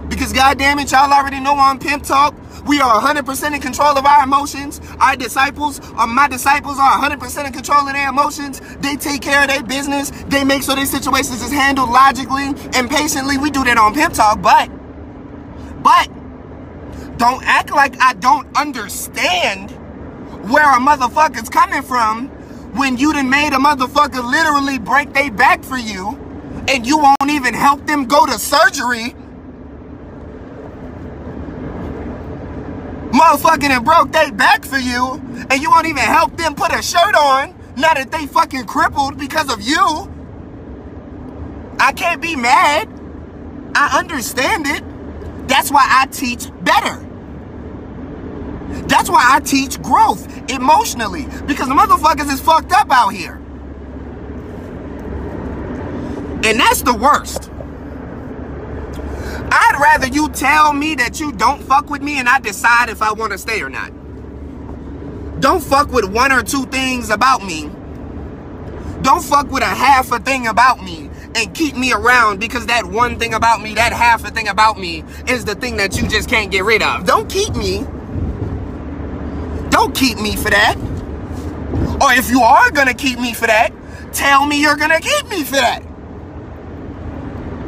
Because 0.08 0.32
goddamn 0.32 0.78
it, 0.78 0.92
y'all 0.92 1.12
already 1.12 1.40
know 1.40 1.54
on 1.54 1.78
Pimp 1.78 2.04
Talk, 2.04 2.34
we 2.66 2.80
are 2.80 3.00
100% 3.00 3.54
in 3.54 3.60
control 3.60 3.96
of 3.96 4.04
our 4.04 4.24
emotions. 4.24 4.80
Our 5.00 5.16
disciples, 5.16 5.78
or 5.92 6.00
uh, 6.00 6.06
my 6.06 6.28
disciples, 6.28 6.78
are 6.78 6.98
100% 6.98 7.46
in 7.46 7.52
control 7.52 7.86
of 7.86 7.92
their 7.92 8.08
emotions. 8.08 8.60
They 8.78 8.96
take 8.96 9.22
care 9.22 9.42
of 9.42 9.48
their 9.48 9.62
business. 9.62 10.10
They 10.28 10.44
make 10.44 10.62
sure 10.62 10.74
their 10.74 10.86
situations 10.86 11.42
is 11.42 11.50
handled 11.50 11.90
logically 11.90 12.54
and 12.74 12.90
patiently. 12.90 13.38
We 13.38 13.50
do 13.50 13.64
that 13.64 13.78
on 13.78 13.94
Pimp 13.94 14.14
Talk, 14.14 14.42
but, 14.42 14.68
but, 15.82 16.08
don't 17.18 17.42
act 17.44 17.70
like 17.70 18.00
I 18.00 18.12
don't 18.14 18.46
understand 18.56 19.70
where 20.50 20.70
a 20.70 20.78
motherfucker's 20.78 21.48
coming 21.48 21.82
from 21.82 22.35
when 22.76 22.98
you 22.98 23.12
done 23.12 23.30
made 23.30 23.52
a 23.52 23.56
motherfucker 23.56 24.22
literally 24.22 24.78
break 24.78 25.12
their 25.14 25.30
back 25.30 25.64
for 25.64 25.78
you 25.78 26.10
and 26.68 26.86
you 26.86 26.98
won't 26.98 27.30
even 27.30 27.54
help 27.54 27.86
them 27.86 28.04
go 28.04 28.26
to 28.26 28.38
surgery. 28.38 29.14
Motherfucking 33.12 33.70
and 33.70 33.84
broke 33.84 34.12
their 34.12 34.30
back 34.30 34.64
for 34.64 34.78
you 34.78 35.22
and 35.50 35.62
you 35.62 35.70
won't 35.70 35.86
even 35.86 36.02
help 36.02 36.36
them 36.36 36.54
put 36.54 36.72
a 36.72 36.82
shirt 36.82 37.14
on 37.14 37.54
now 37.76 37.94
that 37.94 38.10
they 38.10 38.26
fucking 38.26 38.66
crippled 38.66 39.16
because 39.16 39.50
of 39.50 39.62
you. 39.62 40.12
I 41.78 41.92
can't 41.92 42.20
be 42.20 42.36
mad. 42.36 42.88
I 43.74 43.98
understand 43.98 44.66
it. 44.66 45.48
That's 45.48 45.70
why 45.70 45.86
I 45.88 46.06
teach 46.06 46.48
better. 46.62 47.05
That's 48.88 49.08
why 49.08 49.24
I 49.24 49.40
teach 49.40 49.80
growth 49.82 50.26
emotionally 50.50 51.26
because 51.46 51.68
the 51.68 51.74
motherfuckers 51.74 52.32
is 52.32 52.40
fucked 52.40 52.72
up 52.72 52.90
out 52.90 53.10
here. 53.10 53.34
And 56.44 56.60
that's 56.60 56.82
the 56.82 56.94
worst. 56.94 57.50
I'd 59.50 59.78
rather 59.80 60.06
you 60.06 60.28
tell 60.30 60.72
me 60.72 60.94
that 60.96 61.18
you 61.20 61.32
don't 61.32 61.62
fuck 61.62 61.90
with 61.90 62.02
me 62.02 62.18
and 62.18 62.28
I 62.28 62.40
decide 62.40 62.88
if 62.88 63.02
I 63.02 63.12
want 63.12 63.32
to 63.32 63.38
stay 63.38 63.62
or 63.62 63.68
not. 63.68 63.92
Don't 65.40 65.62
fuck 65.62 65.90
with 65.90 66.04
one 66.04 66.32
or 66.32 66.42
two 66.42 66.64
things 66.66 67.10
about 67.10 67.44
me. 67.44 67.70
Don't 69.02 69.22
fuck 69.22 69.50
with 69.50 69.62
a 69.62 69.66
half 69.66 70.10
a 70.10 70.18
thing 70.18 70.46
about 70.46 70.82
me 70.82 71.10
and 71.34 71.54
keep 71.54 71.76
me 71.76 71.92
around 71.92 72.40
because 72.40 72.66
that 72.66 72.84
one 72.84 73.18
thing 73.18 73.34
about 73.34 73.60
me, 73.60 73.74
that 73.74 73.92
half 73.92 74.26
a 74.26 74.30
thing 74.30 74.48
about 74.48 74.78
me, 74.78 75.04
is 75.28 75.44
the 75.44 75.54
thing 75.54 75.76
that 75.76 76.00
you 76.00 76.08
just 76.08 76.28
can't 76.28 76.50
get 76.50 76.64
rid 76.64 76.82
of. 76.82 77.04
Don't 77.06 77.28
keep 77.28 77.54
me 77.54 77.86
don't 79.86 79.94
keep 79.94 80.18
me 80.18 80.34
for 80.34 80.50
that. 80.50 80.76
Or 82.02 82.12
if 82.12 82.28
you 82.28 82.40
are 82.40 82.70
gonna 82.72 82.94
keep 82.94 83.20
me 83.20 83.32
for 83.32 83.46
that, 83.46 83.72
tell 84.12 84.44
me 84.44 84.60
you're 84.60 84.76
gonna 84.76 85.00
keep 85.00 85.28
me 85.28 85.44
for 85.44 85.56
that. 85.56 85.82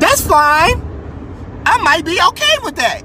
That's 0.00 0.26
fine. 0.26 0.82
I 1.64 1.78
might 1.78 2.04
be 2.04 2.18
okay 2.28 2.56
with 2.64 2.74
that. 2.76 3.02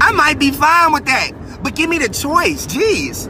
I 0.00 0.12
might 0.12 0.38
be 0.38 0.52
fine 0.52 0.92
with 0.92 1.06
that. 1.06 1.32
But 1.62 1.74
give 1.74 1.90
me 1.90 1.98
the 1.98 2.08
choice, 2.08 2.66
jeez. 2.66 3.28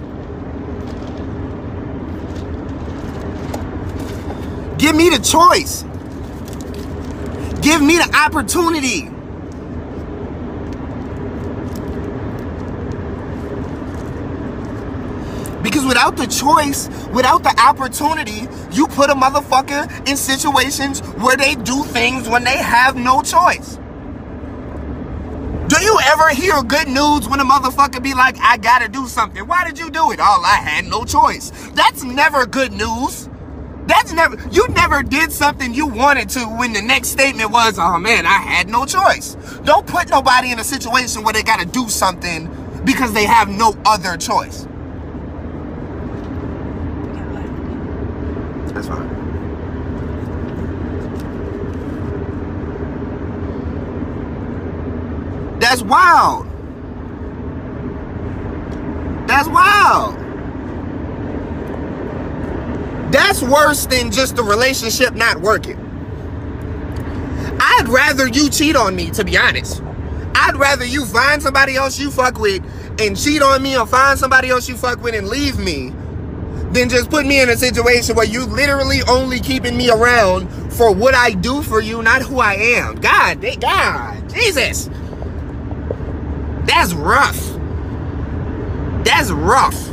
Give 4.78 4.94
me 4.94 5.08
the 5.08 5.18
choice. 5.18 5.84
Give 7.62 7.80
me 7.80 7.96
the 7.96 8.11
opportunity. 8.14 9.12
Because 15.62 15.84
without 16.02 16.16
the 16.16 16.26
choice, 16.26 16.88
without 17.12 17.44
the 17.44 17.54
opportunity, 17.61 18.49
you 18.73 18.88
put 18.88 19.09
a 19.09 19.14
motherfucker 19.14 20.09
in 20.09 20.16
situations 20.16 20.99
where 21.23 21.37
they 21.37 21.54
do 21.54 21.85
things 21.85 22.28
when 22.28 22.42
they 22.42 22.56
have 22.56 22.97
no 22.97 23.23
choice. 23.23 23.78
Do 25.68 25.80
you 25.80 25.97
ever 26.06 26.30
hear 26.30 26.61
good 26.64 26.88
news 26.88 27.28
when 27.28 27.38
a 27.38 27.44
motherfucker 27.44 28.02
be 28.02 28.14
like, 28.14 28.37
I 28.40 28.56
gotta 28.56 28.88
do 28.88 29.06
something? 29.06 29.47
Why 29.47 29.64
did 29.64 29.78
you 29.78 29.90
do 29.90 30.11
it? 30.11 30.18
Oh, 30.21 30.42
I 30.44 30.56
had 30.56 30.87
no 30.87 31.04
choice. 31.04 31.50
That's 31.75 32.02
never 32.02 32.47
good 32.47 32.73
news. 32.73 33.28
That's 33.87 34.12
never, 34.12 34.37
you 34.50 34.66
never 34.71 35.04
did 35.04 35.30
something 35.30 35.73
you 35.73 35.87
wanted 35.87 36.28
to 36.30 36.40
when 36.40 36.73
the 36.73 36.82
next 36.82 37.11
statement 37.11 37.52
was, 37.52 37.78
oh 37.78 37.99
man, 37.99 38.26
I 38.26 38.38
had 38.38 38.68
no 38.68 38.87
choice. 38.87 39.37
Don't 39.62 39.87
put 39.87 40.11
nobody 40.11 40.50
in 40.50 40.59
a 40.59 40.64
situation 40.64 41.23
where 41.23 41.32
they 41.32 41.44
gotta 41.44 41.66
do 41.66 41.88
something 41.88 42.50
because 42.85 43.12
they 43.12 43.25
have 43.25 43.49
no 43.49 43.76
other 43.87 44.16
choice. 44.16 44.66
That's 48.83 48.89
fine. 48.89 49.09
That's 55.61 55.83
wild. 55.83 56.47
That's 59.29 59.49
wild. 59.49 60.19
That's 63.12 63.43
worse 63.43 63.87
than 63.87 64.11
just 64.11 64.35
the 64.37 64.43
relationship 64.43 65.15
not 65.15 65.41
working. 65.41 65.79
I'd 67.61 67.89
rather 67.89 68.27
you 68.27 68.51
cheat 68.51 68.75
on 68.75 68.97
me, 68.97 69.11
to 69.12 69.25
be 69.25 69.37
honest. 69.37 69.83
I'd 70.35 70.57
rather 70.57 70.85
you 70.85 71.05
find 71.05 71.41
somebody 71.41 71.77
else 71.77 72.01
you 72.01 72.11
fuck 72.11 72.39
with 72.39 72.65
and 73.01 73.17
cheat 73.17 73.43
on 73.43 73.62
me 73.62 73.79
or 73.79 73.87
find 73.87 74.19
somebody 74.19 74.49
else 74.49 74.69
you 74.69 74.77
fuck 74.77 75.01
with 75.03 75.15
and 75.15 75.29
leave 75.29 75.59
me 75.59 75.93
than 76.73 76.88
just 76.88 77.11
put 77.11 77.26
me 77.26 77.41
in 77.41 77.49
a 77.49 77.57
situation 77.57 78.17
where 78.17 78.26
you 78.26 78.45
literally 78.47 79.00
only 79.09 79.41
keeping 79.41 79.76
me 79.76 79.91
around 79.91 80.49
for 80.73 80.93
what 80.95 81.14
I 81.14 81.33
do 81.33 81.62
for 81.62 81.81
you, 81.81 82.02
not 82.02 82.23
who 82.23 82.41
I 82.41 82.55
am. 82.55 82.97
God, 82.97 83.41
they, 83.41 83.57
God, 83.57 84.31
Jesus. 84.31 84.88
That's 86.64 86.95
rough. 86.95 87.38
That's 89.05 89.31
rough. 89.31 89.88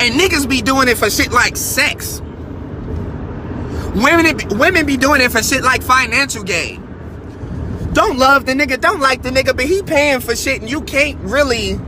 And 0.00 0.14
niggas 0.14 0.48
be 0.48 0.62
doing 0.62 0.88
it 0.88 0.96
for 0.96 1.10
shit 1.10 1.32
like 1.32 1.56
sex. 1.56 2.20
Women, 3.94 4.58
women 4.58 4.86
be 4.86 4.96
doing 4.96 5.20
it 5.20 5.30
for 5.32 5.42
shit 5.42 5.62
like 5.62 5.82
financial 5.82 6.44
gain. 6.44 6.87
Don't 7.98 8.16
love 8.16 8.46
the 8.46 8.52
nigga, 8.52 8.80
don't 8.80 9.00
like 9.00 9.22
the 9.22 9.30
nigga, 9.30 9.56
but 9.56 9.64
he 9.64 9.82
paying 9.82 10.20
for 10.20 10.36
shit 10.36 10.60
and 10.60 10.70
you 10.70 10.82
can't 10.82 11.18
really 11.18 11.80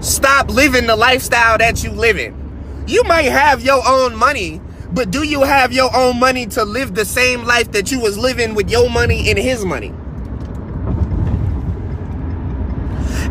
stop 0.00 0.48
living 0.48 0.86
the 0.86 0.94
lifestyle 0.94 1.58
that 1.58 1.82
you 1.82 1.90
living. 1.90 2.84
You 2.86 3.02
might 3.02 3.22
have 3.22 3.64
your 3.64 3.82
own 3.84 4.14
money, 4.14 4.60
but 4.92 5.10
do 5.10 5.24
you 5.24 5.42
have 5.42 5.72
your 5.72 5.90
own 5.92 6.20
money 6.20 6.46
to 6.46 6.62
live 6.64 6.94
the 6.94 7.04
same 7.04 7.42
life 7.42 7.72
that 7.72 7.90
you 7.90 7.98
was 7.98 8.16
living 8.16 8.54
with 8.54 8.70
your 8.70 8.88
money 8.88 9.28
and 9.28 9.36
his 9.36 9.64
money? 9.64 9.88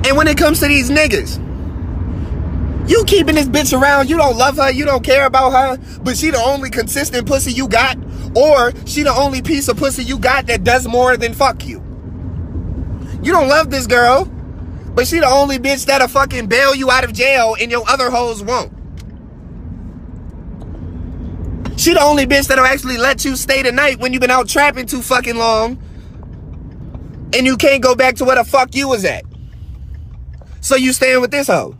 And 0.03 0.17
when 0.17 0.27
it 0.27 0.37
comes 0.37 0.59
to 0.59 0.67
these 0.67 0.89
niggas, 0.89 1.39
you 2.89 3.05
keeping 3.05 3.35
this 3.35 3.47
bitch 3.47 3.71
around, 3.81 4.09
you 4.09 4.17
don't 4.17 4.35
love 4.35 4.57
her, 4.57 4.69
you 4.69 4.83
don't 4.83 5.05
care 5.05 5.25
about 5.25 5.51
her, 5.51 5.77
but 6.03 6.17
she 6.17 6.31
the 6.31 6.37
only 6.37 6.69
consistent 6.69 7.25
pussy 7.25 7.53
you 7.53 7.69
got, 7.69 7.97
or 8.35 8.71
she 8.85 9.03
the 9.03 9.13
only 9.13 9.41
piece 9.41 9.67
of 9.67 9.77
pussy 9.77 10.03
you 10.03 10.17
got 10.17 10.47
that 10.47 10.63
does 10.63 10.87
more 10.87 11.17
than 11.17 11.33
fuck 11.33 11.65
you. 11.65 11.79
You 13.23 13.31
don't 13.31 13.47
love 13.47 13.69
this 13.69 13.87
girl, 13.87 14.25
but 14.95 15.07
she 15.07 15.19
the 15.19 15.27
only 15.27 15.59
bitch 15.59 15.85
that'll 15.85 16.07
fucking 16.07 16.47
bail 16.47 16.75
you 16.75 16.89
out 16.89 17.03
of 17.03 17.13
jail 17.13 17.55
and 17.59 17.71
your 17.71 17.87
other 17.89 18.09
hoes 18.09 18.43
won't. 18.43 18.71
She 21.79 21.93
the 21.93 22.01
only 22.01 22.25
bitch 22.25 22.47
that'll 22.47 22.65
actually 22.65 22.97
let 22.97 23.25
you 23.25 23.35
stay 23.35 23.63
the 23.63 23.71
night 23.71 23.99
when 23.99 24.13
you've 24.13 24.21
been 24.21 24.31
out 24.31 24.47
trapping 24.47 24.85
too 24.85 25.01
fucking 25.01 25.35
long 25.35 25.81
and 27.33 27.45
you 27.45 27.57
can't 27.57 27.81
go 27.81 27.95
back 27.95 28.15
to 28.17 28.25
where 28.25 28.35
the 28.35 28.43
fuck 28.43 28.75
you 28.75 28.87
was 28.87 29.05
at. 29.05 29.23
So 30.59 30.75
you 30.75 30.93
staying 30.93 31.21
with 31.21 31.31
this 31.31 31.47
hoe. 31.47 31.75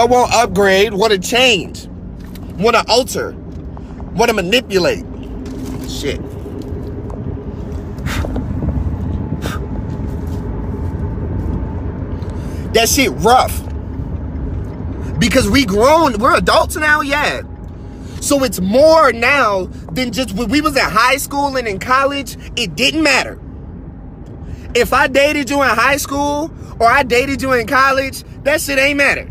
Don't 0.00 0.08
want 0.08 0.32
upgrade, 0.32 0.94
want 0.94 1.12
to 1.12 1.18
change, 1.18 1.86
want 2.56 2.74
to 2.74 2.82
alter, 2.88 3.32
want 4.14 4.30
to 4.30 4.32
manipulate. 4.32 5.04
Shit. 5.90 6.22
That 12.72 12.88
shit 12.88 13.10
rough. 13.16 13.60
Because 15.18 15.50
we 15.50 15.66
grown, 15.66 16.16
we're 16.16 16.34
adults 16.34 16.76
now, 16.76 17.02
yeah. 17.02 17.42
So 18.22 18.42
it's 18.42 18.58
more 18.58 19.12
now 19.12 19.66
than 19.92 20.12
just 20.12 20.32
when 20.32 20.48
we 20.48 20.62
was 20.62 20.78
at 20.78 20.90
high 20.90 21.18
school 21.18 21.58
and 21.58 21.68
in 21.68 21.78
college, 21.78 22.38
it 22.56 22.74
didn't 22.74 23.02
matter. 23.02 23.38
If 24.74 24.94
I 24.94 25.08
dated 25.08 25.50
you 25.50 25.60
in 25.60 25.68
high 25.68 25.98
school 25.98 26.50
or 26.78 26.86
I 26.86 27.02
dated 27.02 27.42
you 27.42 27.52
in 27.52 27.66
college, 27.66 28.24
that 28.44 28.62
shit 28.62 28.78
ain't 28.78 28.96
matter. 28.96 29.30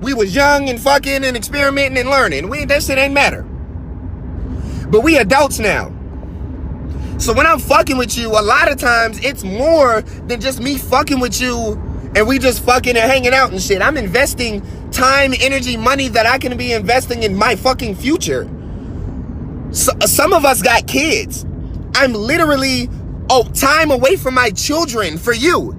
We 0.00 0.14
was 0.14 0.34
young 0.34 0.68
and 0.68 0.80
fucking 0.80 1.24
and 1.24 1.36
experimenting 1.36 1.98
and 1.98 2.08
learning. 2.08 2.48
We 2.48 2.64
that 2.66 2.82
shit 2.82 2.98
ain't 2.98 3.14
matter. 3.14 3.42
But 4.88 5.00
we 5.00 5.18
adults 5.18 5.58
now. 5.58 5.92
So 7.18 7.32
when 7.32 7.46
I'm 7.46 7.58
fucking 7.58 7.98
with 7.98 8.16
you, 8.16 8.28
a 8.28 8.40
lot 8.40 8.70
of 8.70 8.78
times 8.78 9.18
it's 9.24 9.42
more 9.42 10.02
than 10.02 10.40
just 10.40 10.60
me 10.60 10.78
fucking 10.78 11.18
with 11.18 11.40
you 11.40 11.72
and 12.14 12.26
we 12.26 12.38
just 12.38 12.64
fucking 12.64 12.96
and 12.96 13.10
hanging 13.10 13.34
out 13.34 13.50
and 13.50 13.60
shit. 13.60 13.82
I'm 13.82 13.96
investing 13.96 14.62
time, 14.92 15.34
energy, 15.40 15.76
money 15.76 16.08
that 16.08 16.26
I 16.26 16.38
can 16.38 16.56
be 16.56 16.72
investing 16.72 17.24
in 17.24 17.34
my 17.34 17.56
fucking 17.56 17.96
future. 17.96 18.48
So, 19.72 19.92
some 20.06 20.32
of 20.32 20.44
us 20.44 20.62
got 20.62 20.86
kids. 20.86 21.44
I'm 21.94 22.14
literally 22.14 22.88
oh 23.30 23.44
time 23.52 23.90
away 23.90 24.16
from 24.16 24.34
my 24.34 24.50
children 24.50 25.18
for 25.18 25.32
you. 25.32 25.76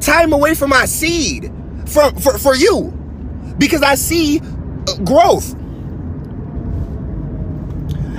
Time 0.00 0.32
away 0.32 0.54
from 0.54 0.70
my 0.70 0.86
seed 0.86 1.52
for 1.92 2.10
for, 2.20 2.38
for 2.38 2.54
you. 2.54 2.92
Because 3.58 3.82
I 3.82 3.94
see 3.94 4.40
uh, 4.40 4.96
growth. 5.04 5.54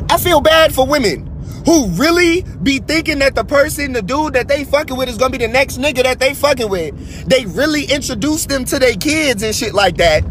I 0.09 0.17
feel 0.17 0.41
bad 0.41 0.73
for 0.73 0.85
women 0.85 1.29
who 1.65 1.87
really 1.89 2.43
be 2.61 2.79
thinking 2.79 3.19
that 3.19 3.35
the 3.35 3.43
person, 3.43 3.93
the 3.93 4.01
dude 4.01 4.33
that 4.33 4.47
they 4.47 4.63
fucking 4.63 4.97
with 4.97 5.09
is 5.09 5.17
gonna 5.17 5.31
be 5.31 5.37
the 5.37 5.47
next 5.47 5.77
nigga 5.79 6.03
that 6.03 6.19
they 6.19 6.33
fucking 6.33 6.69
with. 6.69 7.25
They 7.27 7.45
really 7.45 7.85
introduce 7.85 8.45
them 8.45 8.65
to 8.65 8.79
their 8.79 8.95
kids 8.95 9.43
and 9.43 9.55
shit 9.55 9.73
like 9.73 9.97
that. 9.97 10.23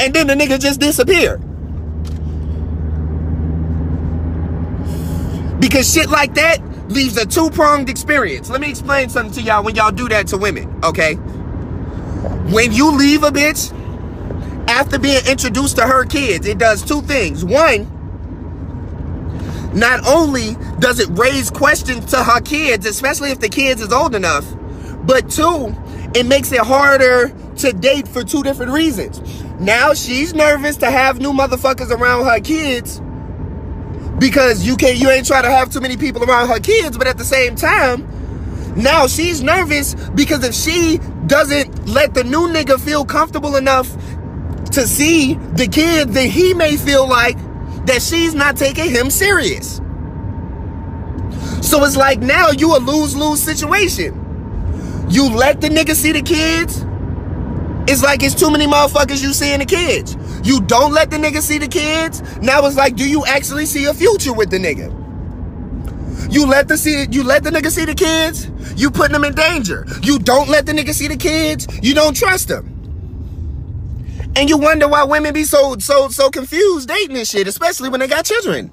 And 0.00 0.14
then 0.14 0.26
the 0.26 0.34
nigga 0.34 0.60
just 0.60 0.80
disappear. 0.80 1.38
Because 5.58 5.92
shit 5.92 6.08
like 6.08 6.34
that 6.34 6.58
leaves 6.88 7.16
a 7.16 7.26
two-pronged 7.26 7.90
experience. 7.90 8.48
Let 8.48 8.60
me 8.60 8.70
explain 8.70 9.08
something 9.08 9.34
to 9.34 9.42
y'all 9.42 9.64
when 9.64 9.74
y'all 9.74 9.90
do 9.90 10.08
that 10.08 10.28
to 10.28 10.38
women, 10.38 10.80
okay? 10.84 11.16
When 12.52 12.72
you 12.72 12.90
leave 12.90 13.22
a 13.22 13.30
bitch 13.30 13.72
after 14.68 14.98
being 14.98 15.24
introduced 15.26 15.76
to 15.76 15.82
her 15.82 16.04
kids, 16.04 16.46
it 16.46 16.58
does 16.58 16.82
two 16.82 17.02
things. 17.02 17.44
One, 17.44 17.86
not 19.72 20.06
only 20.06 20.56
does 20.78 20.98
it 20.98 21.08
raise 21.10 21.50
questions 21.50 22.06
to 22.06 22.22
her 22.22 22.40
kids, 22.40 22.86
especially 22.86 23.30
if 23.30 23.40
the 23.40 23.48
kids 23.48 23.82
is 23.82 23.92
old 23.92 24.14
enough, 24.14 24.46
but 25.04 25.30
two, 25.30 25.76
it 26.14 26.26
makes 26.26 26.52
it 26.52 26.60
harder 26.60 27.32
to 27.56 27.72
date 27.72 28.08
for 28.08 28.24
two 28.24 28.42
different 28.42 28.72
reasons. 28.72 29.20
Now 29.60 29.94
she's 29.94 30.34
nervous 30.34 30.76
to 30.78 30.90
have 30.90 31.20
new 31.20 31.32
motherfuckers 31.32 31.90
around 31.90 32.24
her 32.24 32.40
kids 32.40 33.00
because 34.18 34.66
you 34.66 34.76
can't 34.76 34.96
you 34.96 35.10
ain't 35.10 35.26
trying 35.26 35.44
to 35.44 35.50
have 35.50 35.72
too 35.72 35.80
many 35.80 35.96
people 35.96 36.24
around 36.24 36.48
her 36.48 36.60
kids, 36.60 36.96
but 36.96 37.06
at 37.06 37.18
the 37.18 37.24
same 37.24 37.56
time, 37.56 38.08
now 38.78 39.08
she's 39.08 39.42
nervous 39.42 39.94
because 40.10 40.44
if 40.44 40.54
she 40.54 40.98
doesn't 41.26 41.88
let 41.88 42.14
the 42.14 42.22
new 42.22 42.48
nigga 42.48 42.80
feel 42.80 43.04
comfortable 43.04 43.56
enough 43.56 43.90
to 44.70 44.86
see 44.86 45.34
the 45.34 45.66
kids, 45.66 46.12
then 46.12 46.30
he 46.30 46.54
may 46.54 46.76
feel 46.76 47.08
like 47.08 47.36
that 47.86 48.00
she's 48.00 48.34
not 48.34 48.56
taking 48.56 48.90
him 48.90 49.10
serious. 49.10 49.80
So 51.60 51.84
it's 51.84 51.96
like 51.96 52.20
now 52.20 52.50
you 52.50 52.76
a 52.76 52.78
lose-lose 52.78 53.42
situation. 53.42 54.14
You 55.10 55.28
let 55.28 55.60
the 55.60 55.68
nigga 55.68 55.94
see 55.94 56.12
the 56.12 56.22
kids. 56.22 56.84
It's 57.90 58.02
like 58.02 58.22
it's 58.22 58.34
too 58.34 58.50
many 58.50 58.66
motherfuckers 58.66 59.22
you 59.22 59.32
see 59.32 59.52
in 59.52 59.60
the 59.60 59.66
kids. 59.66 60.16
You 60.44 60.60
don't 60.60 60.92
let 60.92 61.10
the 61.10 61.16
nigga 61.16 61.42
see 61.42 61.58
the 61.58 61.66
kids. 61.66 62.22
Now 62.38 62.64
it's 62.66 62.76
like, 62.76 62.94
do 62.94 63.08
you 63.08 63.24
actually 63.26 63.66
see 63.66 63.86
a 63.86 63.94
future 63.94 64.32
with 64.32 64.50
the 64.50 64.58
nigga? 64.58 65.07
You 66.30 66.46
let 66.46 66.68
the 66.68 66.76
see 66.76 67.06
you 67.10 67.22
let 67.24 67.42
the 67.44 67.50
nigga 67.50 67.70
see 67.70 67.84
the 67.84 67.94
kids, 67.94 68.50
you 68.76 68.90
putting 68.90 69.12
them 69.12 69.24
in 69.24 69.34
danger. 69.34 69.86
You 70.02 70.18
don't 70.18 70.48
let 70.48 70.66
the 70.66 70.72
nigga 70.72 70.92
see 70.92 71.08
the 71.08 71.16
kids, 71.16 71.66
you 71.82 71.94
don't 71.94 72.14
trust 72.14 72.48
them. 72.48 72.74
And 74.36 74.48
you 74.48 74.58
wonder 74.58 74.86
why 74.88 75.04
women 75.04 75.32
be 75.34 75.44
so 75.44 75.76
so 75.78 76.08
so 76.08 76.30
confused 76.30 76.88
dating 76.88 77.14
this 77.14 77.30
shit, 77.30 77.48
especially 77.48 77.88
when 77.88 78.00
they 78.00 78.08
got 78.08 78.24
children. 78.24 78.70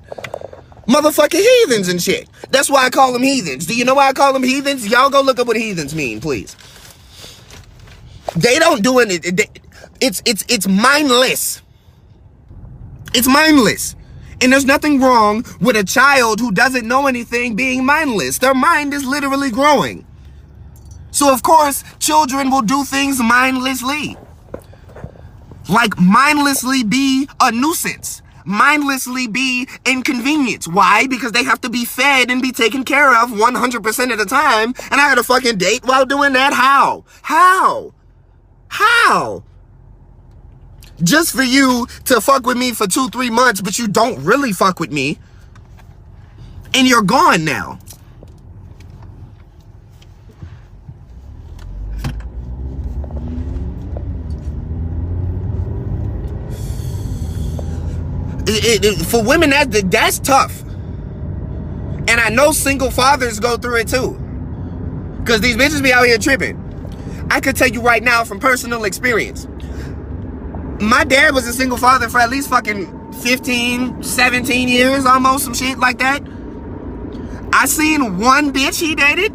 Motherfucking 0.88 1.40
heathens 1.40 1.88
and 1.88 2.02
shit. 2.02 2.30
That's 2.52 2.70
why 2.70 2.86
I 2.86 2.90
call 2.90 3.14
them 3.14 3.24
heathens. 3.24 3.66
Do 3.66 3.76
you 3.76 3.86
know 3.86 3.96
why 3.96 4.10
I 4.10 4.14
call 4.14 4.34
them 4.34 4.44
heathens? 4.44 4.88
Y'all 4.88 5.10
go 5.10 5.22
look 5.22 5.40
up 5.40 5.48
what 5.48 5.58
heathens 5.58 5.96
mean, 5.96 6.22
please. 6.22 6.56
They 8.36 8.60
don't 8.60 8.84
do 8.84 9.00
it. 9.00 9.10
It's 10.02 10.22
it's 10.26 10.46
it's 10.48 10.68
mindless. 10.68 11.62
It's 13.14 13.28
mindless. 13.28 13.96
And 14.42 14.52
there's 14.52 14.66
nothing 14.66 15.00
wrong 15.00 15.46
with 15.62 15.76
a 15.76 15.84
child 15.84 16.40
who 16.40 16.52
doesn't 16.52 16.88
know 16.88 17.08
anything 17.08 17.56
being 17.56 17.86
mindless. 17.86 18.38
Their 18.38 18.54
mind 18.54 18.94
is 18.94 19.06
literally 19.06 19.52
growing. 19.52 20.06
So 21.12 21.34
of 21.34 21.44
course, 21.44 21.84
children 22.00 22.52
will 22.52 22.62
do 22.62 22.84
things 22.84 23.20
mindlessly 23.22 24.18
like 25.68 26.00
mindlessly 26.00 26.84
be 26.84 27.28
a 27.42 27.52
nuisance 27.52 28.22
mindlessly 28.46 29.28
be 29.28 29.68
inconvenience. 29.86 30.68
Why? 30.68 31.08
Because 31.08 31.32
they 31.32 31.44
have 31.44 31.60
to 31.62 31.70
be 31.70 31.84
fed 31.84 32.30
and 32.30 32.42
be 32.42 32.52
taken 32.52 32.84
care 32.84 33.10
of 33.10 33.32
100% 33.32 34.12
of 34.12 34.18
the 34.20 34.26
time. 34.26 34.74
And 34.92 35.02
I 35.02 35.10
had 35.10 35.18
a 35.18 35.24
fucking 35.24 35.58
date 35.58 35.84
while 35.84 36.06
doing 36.06 36.34
that. 36.34 36.54
How? 36.54 37.06
How? 37.24 37.94
How? 38.68 39.44
just 41.04 41.36
for 41.36 41.44
you 41.44 41.88
to 42.06 42.22
fuck 42.22 42.46
with 42.46 42.58
me 42.58 42.72
for 42.72 42.88
two, 42.88 43.10
three 43.10 43.30
months, 43.30 43.62
but 43.62 43.78
you 43.78 43.88
don't 43.88 44.24
really 44.24 44.54
fuck 44.54 44.80
with 44.80 44.92
me. 44.92 45.20
And 46.74 46.88
you're 46.88 47.04
gone 47.04 47.46
now. 47.46 47.80
It, 58.48 58.84
it, 58.84 58.86
it, 58.86 59.06
for 59.06 59.24
women, 59.24 59.50
that, 59.50 59.72
that's 59.90 60.20
tough. 60.20 60.62
And 62.08 62.12
I 62.12 62.30
know 62.30 62.52
single 62.52 62.92
fathers 62.92 63.40
go 63.40 63.58
through 63.58 63.78
it 63.78 63.88
too. 63.88 64.12
Because 65.20 65.42
these 65.42 65.58
bitches 65.58 65.82
be 65.82 65.92
out 65.92 66.06
here 66.06 66.20
tripping. 66.20 66.62
I 67.32 67.40
could 67.40 67.56
tell 67.56 67.68
you 67.68 67.82
right 67.82 68.04
now 68.04 68.24
from 68.24 68.40
personal 68.40 68.84
experience. 68.84 69.48
My 70.80 71.04
dad 71.04 71.34
was 71.34 71.48
a 71.48 71.54
single 71.54 71.78
father 71.78 72.10
for 72.10 72.20
at 72.20 72.30
least 72.30 72.50
fucking 72.50 73.14
15, 73.14 74.04
17 74.04 74.68
years, 74.68 75.06
almost 75.06 75.46
some 75.46 75.54
shit 75.54 75.80
like 75.80 76.00
that. 76.00 76.22
I 77.54 77.66
seen 77.66 78.20
one 78.20 78.52
bitch 78.52 78.80
he 78.82 78.96
dated. 78.96 79.32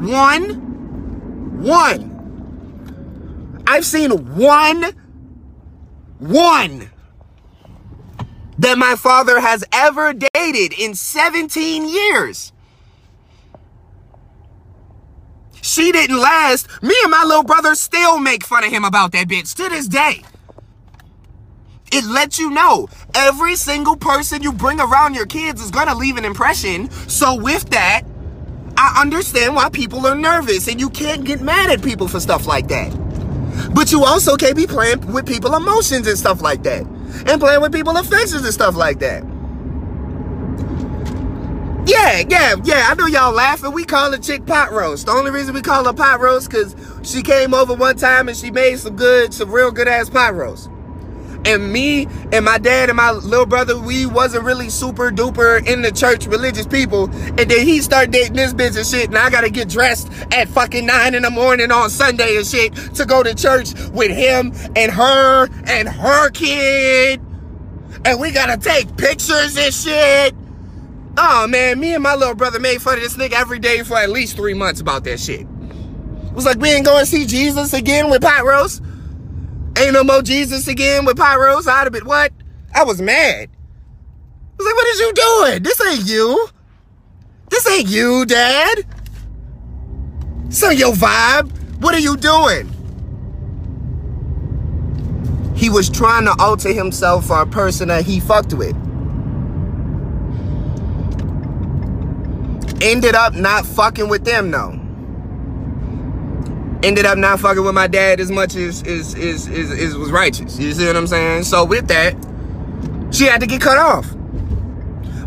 One. 0.00 1.62
One. 1.62 2.14
I've 3.66 3.84
seen 3.84 4.10
one. 4.36 4.94
One 6.18 6.90
that 8.58 8.76
my 8.76 8.96
father 8.96 9.40
has 9.40 9.64
ever 9.72 10.12
dated 10.12 10.72
in 10.78 10.94
17 10.94 11.88
years. 11.88 12.52
She 15.60 15.92
didn't 15.92 16.18
last. 16.18 16.66
Me 16.82 16.94
and 17.02 17.10
my 17.10 17.24
little 17.24 17.44
brother 17.44 17.74
still 17.74 18.18
make 18.18 18.44
fun 18.44 18.64
of 18.64 18.70
him 18.70 18.84
about 18.84 19.12
that 19.12 19.28
bitch 19.28 19.54
to 19.56 19.68
this 19.68 19.86
day. 19.86 20.22
It 21.92 22.04
lets 22.04 22.38
you 22.38 22.50
know 22.50 22.88
every 23.14 23.56
single 23.56 23.96
person 23.96 24.42
you 24.42 24.52
bring 24.52 24.80
around 24.80 25.14
your 25.14 25.26
kids 25.26 25.62
is 25.62 25.70
gonna 25.70 25.94
leave 25.94 26.16
an 26.16 26.24
impression. 26.24 26.90
So 27.08 27.34
with 27.34 27.70
that, 27.70 28.02
I 28.76 29.00
understand 29.00 29.56
why 29.56 29.70
people 29.70 30.06
are 30.06 30.14
nervous 30.14 30.68
and 30.68 30.80
you 30.80 30.90
can't 30.90 31.24
get 31.24 31.40
mad 31.40 31.70
at 31.70 31.82
people 31.82 32.06
for 32.06 32.20
stuff 32.20 32.46
like 32.46 32.68
that. 32.68 32.92
But 33.74 33.90
you 33.90 34.04
also 34.04 34.36
can't 34.36 34.56
be 34.56 34.66
playing 34.66 35.12
with 35.12 35.26
people's 35.26 35.56
emotions 35.56 36.06
and 36.06 36.18
stuff 36.18 36.40
like 36.42 36.62
that. 36.62 36.82
And 37.26 37.40
playing 37.40 37.60
with 37.60 37.72
people's 37.72 37.98
affections 37.98 38.44
and 38.44 38.54
stuff 38.54 38.76
like 38.76 39.00
that. 39.00 39.24
Yeah, 41.88 42.22
yeah, 42.28 42.54
yeah. 42.64 42.86
I 42.90 42.94
know 42.94 43.06
y'all 43.06 43.32
laughing. 43.32 43.72
We 43.72 43.84
call 43.84 44.12
a 44.12 44.18
chick 44.18 44.44
pot 44.44 44.72
roast. 44.72 45.06
The 45.06 45.12
only 45.12 45.30
reason 45.30 45.54
we 45.54 45.62
call 45.62 45.86
her 45.86 45.94
pot 45.94 46.20
roast 46.20 46.50
because 46.50 46.76
she 47.02 47.22
came 47.22 47.54
over 47.54 47.72
one 47.72 47.96
time 47.96 48.28
and 48.28 48.36
she 48.36 48.50
made 48.50 48.78
some 48.78 48.94
good, 48.94 49.32
some 49.32 49.50
real 49.50 49.70
good 49.72 49.88
ass 49.88 50.10
pot 50.10 50.34
roast. 50.34 50.70
And 51.44 51.72
me 51.72 52.06
and 52.32 52.44
my 52.44 52.58
dad 52.58 52.90
and 52.90 52.96
my 52.96 53.12
little 53.12 53.46
brother, 53.46 53.78
we 53.78 54.06
wasn't 54.06 54.44
really 54.44 54.68
super 54.68 55.10
duper 55.10 55.66
in 55.66 55.82
the 55.82 55.92
church 55.92 56.26
religious 56.26 56.66
people. 56.66 57.04
And 57.04 57.50
then 57.50 57.66
he 57.66 57.80
started 57.80 58.10
dating 58.10 58.34
this 58.34 58.52
bitch 58.52 58.76
and 58.76 58.86
shit. 58.86 59.08
And 59.08 59.18
I 59.18 59.30
gotta 59.30 59.50
get 59.50 59.68
dressed 59.68 60.10
at 60.32 60.48
fucking 60.48 60.86
nine 60.86 61.14
in 61.14 61.22
the 61.22 61.30
morning 61.30 61.70
on 61.70 61.90
Sunday 61.90 62.36
and 62.36 62.46
shit 62.46 62.74
to 62.96 63.04
go 63.04 63.22
to 63.22 63.34
church 63.34 63.72
with 63.90 64.10
him 64.10 64.52
and 64.76 64.92
her 64.92 65.48
and 65.66 65.88
her 65.88 66.30
kid. 66.30 67.20
And 68.04 68.20
we 68.20 68.30
gotta 68.30 68.56
take 68.56 68.96
pictures 68.96 69.56
and 69.56 69.72
shit. 69.72 70.34
Oh 71.16 71.48
man, 71.48 71.80
me 71.80 71.94
and 71.94 72.02
my 72.02 72.14
little 72.14 72.34
brother 72.34 72.60
made 72.60 72.80
fun 72.80 72.94
of 72.94 73.00
this 73.00 73.16
nigga 73.16 73.32
every 73.32 73.58
day 73.58 73.82
for 73.82 73.96
at 73.96 74.10
least 74.10 74.36
three 74.36 74.54
months 74.54 74.80
about 74.80 75.04
that 75.04 75.18
shit. 75.18 75.40
It 75.40 76.34
was 76.34 76.44
like 76.44 76.58
we 76.58 76.70
ain't 76.70 76.84
going 76.84 77.00
to 77.00 77.06
see 77.06 77.26
Jesus 77.26 77.72
again 77.72 78.08
with 78.08 78.22
pot 78.22 78.44
roast. 78.44 78.82
Ain't 79.78 79.92
no 79.92 80.02
more 80.02 80.22
Jesus 80.22 80.66
again 80.66 81.04
with 81.04 81.16
pot 81.16 81.38
roast. 81.38 81.68
I'd 81.68 81.84
have 81.84 81.92
been, 81.92 82.04
what? 82.04 82.32
I 82.74 82.82
was 82.82 83.00
mad. 83.00 83.48
I 83.48 84.56
was 84.58 84.66
like, 84.66 84.74
what 84.74 84.86
is 84.88 85.00
you 85.00 85.12
doing? 85.12 85.62
This 85.62 85.80
ain't 85.86 86.08
you. 86.08 86.48
This 87.48 87.68
ain't 87.70 87.88
you, 87.88 88.26
Dad. 88.26 88.84
So 90.48 90.70
your 90.70 90.92
vibe. 90.94 91.52
What 91.80 91.94
are 91.94 92.00
you 92.00 92.16
doing? 92.16 92.74
He 95.54 95.70
was 95.70 95.88
trying 95.88 96.24
to 96.24 96.34
alter 96.40 96.72
himself 96.72 97.26
for 97.26 97.40
a 97.40 97.46
person 97.46 97.86
that 97.86 98.04
he 98.04 98.18
fucked 98.18 98.54
with. 98.54 98.74
Ended 102.82 103.14
up 103.14 103.34
not 103.34 103.64
fucking 103.64 104.08
with 104.08 104.24
them, 104.24 104.50
though 104.50 104.87
ended 106.82 107.06
up 107.06 107.18
not 107.18 107.40
fucking 107.40 107.64
with 107.64 107.74
my 107.74 107.86
dad 107.86 108.20
as 108.20 108.30
much 108.30 108.54
as 108.54 108.82
is 108.82 109.14
is 109.14 109.48
is, 109.48 109.96
was 109.96 110.10
righteous. 110.10 110.58
You 110.58 110.72
see 110.72 110.86
what 110.86 110.96
I'm 110.96 111.06
saying? 111.06 111.44
So 111.44 111.64
with 111.64 111.88
that, 111.88 112.14
she 113.10 113.24
had 113.24 113.40
to 113.40 113.46
get 113.46 113.60
cut 113.60 113.78
off. 113.78 114.14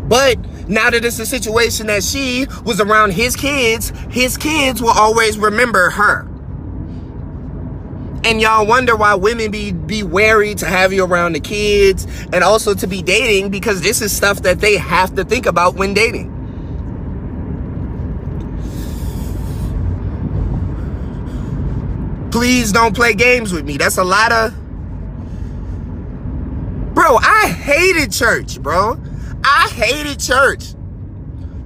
But 0.08 0.38
now 0.68 0.90
that 0.90 1.04
it's 1.04 1.18
a 1.18 1.26
situation 1.26 1.86
that 1.88 2.02
she 2.02 2.46
was 2.64 2.80
around 2.80 3.12
his 3.12 3.36
kids, 3.36 3.92
his 4.10 4.36
kids 4.36 4.80
will 4.80 4.90
always 4.90 5.38
remember 5.38 5.90
her. 5.90 6.28
And 8.24 8.40
y'all 8.40 8.66
wonder 8.66 8.94
why 8.94 9.14
women 9.14 9.50
be 9.50 9.72
be 9.72 10.02
wary 10.02 10.54
to 10.56 10.66
have 10.66 10.92
you 10.92 11.04
around 11.04 11.32
the 11.34 11.40
kids 11.40 12.06
and 12.32 12.44
also 12.44 12.72
to 12.74 12.86
be 12.86 13.02
dating 13.02 13.50
because 13.50 13.82
this 13.82 14.00
is 14.00 14.14
stuff 14.14 14.42
that 14.42 14.60
they 14.60 14.76
have 14.76 15.14
to 15.16 15.24
think 15.24 15.46
about 15.46 15.74
when 15.74 15.92
dating. 15.92 16.41
Please 22.32 22.72
don't 22.72 22.96
play 22.96 23.12
games 23.12 23.52
with 23.52 23.64
me. 23.66 23.76
That's 23.76 23.98
a 23.98 24.04
lot 24.04 24.32
of. 24.32 24.54
Bro, 26.94 27.16
I 27.18 27.48
hated 27.48 28.10
church, 28.10 28.60
bro. 28.60 28.98
I 29.44 29.68
hated 29.74 30.18
church. 30.18 30.74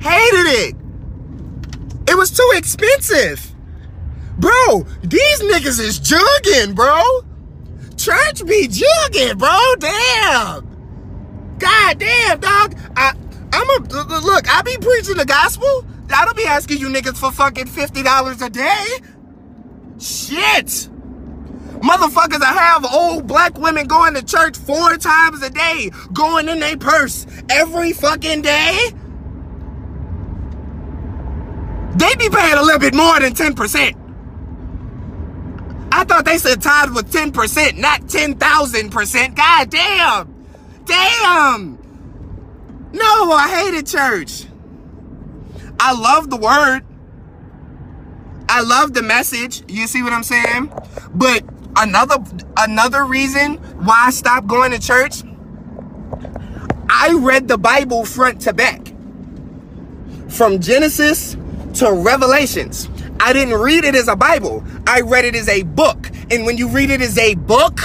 Hated 0.01 0.47
it. 0.47 0.77
It 2.09 2.17
was 2.17 2.31
too 2.31 2.51
expensive. 2.55 3.55
Bro, 4.39 4.87
these 5.03 5.41
niggas 5.41 5.81
is 5.81 6.01
jugging, 6.01 6.75
bro. 6.75 7.01
Church 7.97 8.45
be 8.45 8.69
jugging, 8.69 9.39
bro. 9.39 9.75
Damn. 9.79 11.57
God 11.59 11.99
damn, 11.99 12.41
dog. 12.41 12.77
I, 12.97 13.15
I'm 13.53 13.71
a 13.71 14.21
look. 14.21 14.53
I 14.53 14.63
be 14.63 14.77
preaching 14.79 15.17
the 15.17 15.25
gospel. 15.25 15.87
I 16.15 16.25
don't 16.25 16.37
be 16.37 16.45
asking 16.45 16.79
you 16.79 16.89
niggas 16.89 17.17
for 17.19 17.33
fucking 17.33 17.67
fifty 17.67 18.03
dollars 18.03 18.43
a 18.43 18.51
day. 18.51 18.87
Shit! 19.99 20.89
Motherfuckers, 21.81 22.43
I 22.43 22.53
have 22.53 22.85
old 22.93 23.27
black 23.27 23.59
women 23.59 23.87
going 23.87 24.15
to 24.15 24.23
church 24.25 24.57
four 24.57 24.97
times 24.97 25.43
a 25.43 25.51
day, 25.51 25.91
going 26.13 26.49
in 26.49 26.59
their 26.59 26.77
purse 26.77 27.27
every 27.51 27.93
fucking 27.93 28.43
day. 28.43 28.91
They 31.97 32.15
be 32.17 32.29
paying 32.29 32.55
a 32.55 32.63
little 32.63 32.79
bit 32.79 32.95
more 32.95 33.21
than 33.21 33.35
10%. 33.35 33.95
I 35.93 36.05
thought 36.05 36.25
they 36.25 36.39
said 36.39 36.61
tithe 36.61 36.91
was 36.91 37.05
10%, 37.05 37.79
not 37.79 38.03
10,000%. 38.03 39.35
God 39.37 39.71
damn. 39.71 40.35
Damn. 40.85 41.79
No, 42.93 43.33
I 43.33 43.49
hated 43.49 43.87
church. 43.87 44.45
I 45.81 45.93
love 45.93 46.31
the 46.31 46.37
word. 46.37 46.86
I 48.49 48.63
love 48.63 48.95
the 48.95 49.03
message. 49.03 49.63
You 49.69 49.87
see 49.87 50.03
what 50.03 50.13
I'm 50.13 50.23
saying? 50.23 50.73
But 51.15 51.45
another 51.77 52.17
another 52.57 53.05
reason 53.05 53.57
why 53.85 54.05
I 54.07 54.11
stopped 54.11 54.47
going 54.47 54.73
to 54.73 54.79
church, 54.79 55.23
I 56.89 57.15
read 57.15 57.49
the 57.49 57.59
Bible 57.59 58.05
front 58.05 58.41
to 58.43 58.53
back. 58.53 58.93
From 60.29 60.61
Genesis 60.61 61.37
to 61.75 61.93
Revelations. 61.93 62.89
I 63.21 63.33
didn't 63.33 63.55
read 63.55 63.85
it 63.85 63.95
as 63.95 64.09
a 64.09 64.17
Bible. 64.17 64.65
I 64.87 65.01
read 65.01 65.25
it 65.25 65.35
as 65.35 65.49
a 65.49 65.63
book. 65.63 66.11
And 66.31 66.45
when 66.45 66.57
you 66.59 66.69
read 66.69 66.91
it 66.91 67.01
as 67.01 67.17
a 67.19 67.35
book, 67.35 67.81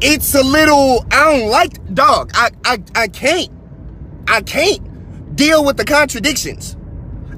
it's 0.00 0.34
a 0.34 0.42
little 0.42 1.04
I 1.10 1.38
don't 1.38 1.50
like 1.50 1.94
dog. 1.94 2.32
I 2.34 2.50
I 2.64 2.82
I 2.94 3.08
can't. 3.08 3.50
I 4.28 4.42
can't 4.42 5.36
deal 5.36 5.64
with 5.64 5.76
the 5.76 5.84
contradictions. 5.84 6.76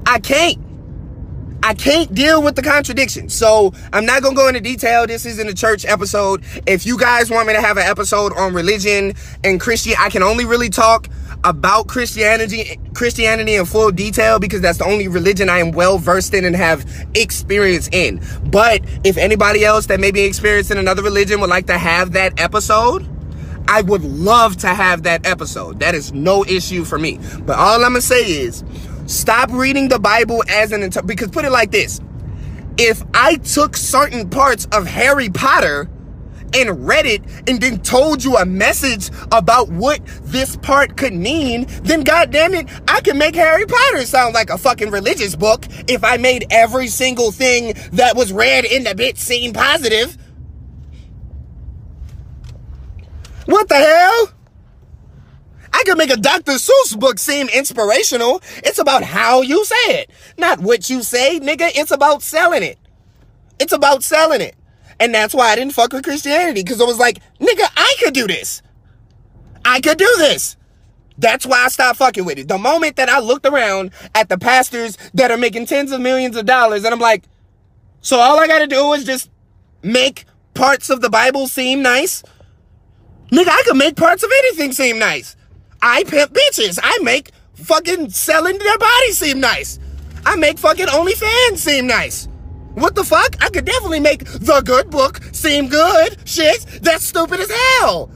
I 0.05 0.19
can't. 0.19 0.57
I 1.61 1.73
can't 1.73 2.13
deal 2.13 2.41
with 2.41 2.55
the 2.55 2.61
contradiction. 2.61 3.29
So 3.29 3.73
I'm 3.91 4.05
not 4.05 4.23
gonna 4.23 4.35
go 4.35 4.47
into 4.47 4.61
detail. 4.61 5.05
This 5.05 5.25
isn't 5.25 5.47
a 5.47 5.53
church 5.53 5.85
episode. 5.85 6.43
If 6.65 6.85
you 6.85 6.97
guys 6.97 7.29
want 7.29 7.47
me 7.47 7.53
to 7.53 7.61
have 7.61 7.77
an 7.77 7.83
episode 7.83 8.33
on 8.33 8.53
religion 8.53 9.13
and 9.43 9.59
Christian, 9.59 9.93
I 9.99 10.09
can 10.09 10.23
only 10.23 10.45
really 10.45 10.69
talk 10.69 11.07
about 11.43 11.87
Christianity, 11.87 12.79
Christianity 12.93 13.55
in 13.55 13.65
full 13.65 13.91
detail 13.91 14.39
because 14.39 14.61
that's 14.61 14.77
the 14.77 14.85
only 14.85 15.07
religion 15.07 15.49
I 15.49 15.59
am 15.59 15.71
well 15.71 15.97
versed 15.97 16.33
in 16.33 16.45
and 16.45 16.55
have 16.55 16.85
experience 17.13 17.89
in. 17.91 18.21
But 18.45 18.81
if 19.03 19.17
anybody 19.17 19.63
else 19.63 19.85
that 19.87 19.99
may 19.99 20.11
be 20.11 20.23
experienced 20.23 20.71
in 20.71 20.77
another 20.77 21.03
religion 21.03 21.39
would 21.41 21.49
like 21.49 21.67
to 21.67 21.77
have 21.77 22.13
that 22.13 22.39
episode, 22.39 23.07
I 23.67 23.81
would 23.83 24.03
love 24.03 24.57
to 24.57 24.67
have 24.69 25.03
that 25.03 25.25
episode. 25.27 25.79
That 25.79 25.93
is 25.93 26.11
no 26.11 26.43
issue 26.45 26.83
for 26.83 26.97
me. 26.97 27.19
But 27.41 27.57
all 27.57 27.75
I'm 27.75 27.91
gonna 27.91 28.01
say 28.01 28.23
is 28.23 28.63
Stop 29.09 29.51
reading 29.51 29.87
the 29.87 29.97
Bible 29.97 30.43
as 30.47 30.71
an 30.71 30.83
inter- 30.83 31.01
because 31.01 31.29
put 31.29 31.43
it 31.43 31.49
like 31.49 31.71
this. 31.71 31.99
If 32.77 33.01
I 33.15 33.37
took 33.37 33.75
certain 33.75 34.29
parts 34.29 34.67
of 34.71 34.85
Harry 34.85 35.29
Potter 35.29 35.89
and 36.53 36.87
read 36.87 37.07
it 37.07 37.23
and 37.47 37.59
then 37.59 37.79
told 37.79 38.23
you 38.23 38.37
a 38.37 38.45
message 38.45 39.09
about 39.31 39.69
what 39.69 39.99
this 40.25 40.57
part 40.57 40.95
could 40.95 41.13
mean, 41.13 41.65
then 41.81 42.03
goddamn 42.03 42.53
it, 42.53 42.67
I 42.87 43.01
can 43.01 43.17
make 43.17 43.33
Harry 43.33 43.65
Potter 43.65 44.05
sound 44.05 44.35
like 44.35 44.51
a 44.51 44.59
fucking 44.59 44.91
religious 44.91 45.35
book 45.35 45.65
if 45.87 46.03
I 46.03 46.17
made 46.17 46.45
every 46.51 46.87
single 46.87 47.31
thing 47.31 47.73
that 47.93 48.15
was 48.15 48.31
read 48.31 48.63
in 48.63 48.83
the 48.83 48.93
bit 48.93 49.17
seem 49.17 49.53
positive. 49.53 50.19
What 53.47 53.67
the 53.69 53.75
hell? 53.75 54.38
I 55.73 55.83
could 55.85 55.97
make 55.97 56.09
a 56.09 56.17
Dr. 56.17 56.53
Seuss 56.53 56.99
book 56.99 57.19
seem 57.19 57.47
inspirational. 57.49 58.41
It's 58.57 58.79
about 58.79 59.03
how 59.03 59.41
you 59.41 59.63
say 59.65 60.01
it, 60.01 60.09
not 60.37 60.59
what 60.59 60.89
you 60.89 61.03
say, 61.03 61.39
nigga. 61.39 61.71
It's 61.75 61.91
about 61.91 62.21
selling 62.21 62.63
it. 62.63 62.77
It's 63.59 63.73
about 63.73 64.03
selling 64.03 64.41
it. 64.41 64.55
And 64.99 65.13
that's 65.13 65.33
why 65.33 65.49
I 65.49 65.55
didn't 65.55 65.73
fuck 65.73 65.93
with 65.93 66.03
Christianity 66.03 66.61
because 66.63 66.81
I 66.81 66.85
was 66.85 66.99
like, 66.99 67.19
nigga, 67.39 67.69
I 67.77 67.95
could 67.99 68.13
do 68.13 68.27
this. 68.27 68.61
I 69.63 69.79
could 69.79 69.97
do 69.97 70.13
this. 70.17 70.57
That's 71.17 71.45
why 71.45 71.65
I 71.65 71.67
stopped 71.67 71.99
fucking 71.99 72.25
with 72.25 72.37
it. 72.37 72.47
The 72.47 72.57
moment 72.57 72.95
that 72.95 73.09
I 73.09 73.19
looked 73.19 73.45
around 73.45 73.91
at 74.15 74.29
the 74.29 74.37
pastors 74.37 74.97
that 75.13 75.31
are 75.31 75.37
making 75.37 75.65
tens 75.65 75.91
of 75.91 75.99
millions 75.99 76.35
of 76.35 76.45
dollars, 76.45 76.85
and 76.85 76.93
I'm 76.93 76.99
like, 76.99 77.25
so 78.01 78.19
all 78.19 78.39
I 78.39 78.47
gotta 78.47 78.67
do 78.67 78.93
is 78.93 79.03
just 79.03 79.29
make 79.83 80.25
parts 80.53 80.89
of 80.89 81.01
the 81.01 81.09
Bible 81.09 81.47
seem 81.47 81.81
nice? 81.81 82.23
Nigga, 83.31 83.49
I 83.49 83.63
could 83.65 83.77
make 83.77 83.95
parts 83.95 84.23
of 84.23 84.31
anything 84.39 84.71
seem 84.71 84.97
nice. 84.97 85.35
I 85.81 86.03
pimp 86.03 86.33
bitches. 86.33 86.79
I 86.81 86.97
make 87.03 87.31
fucking 87.53 88.09
selling 88.09 88.57
their 88.57 88.77
bodies 88.77 89.17
seem 89.17 89.39
nice. 89.39 89.79
I 90.25 90.35
make 90.35 90.57
fucking 90.59 90.87
OnlyFans 90.87 91.57
seem 91.57 91.87
nice. 91.87 92.27
What 92.73 92.95
the 92.95 93.03
fuck? 93.03 93.35
I 93.41 93.49
could 93.49 93.65
definitely 93.65 93.99
make 93.99 94.23
the 94.25 94.61
good 94.63 94.89
book 94.89 95.21
seem 95.33 95.69
good. 95.69 96.17
Shit, 96.27 96.65
that's 96.81 97.03
stupid 97.03 97.39
as 97.39 97.51
hell. 97.51 98.11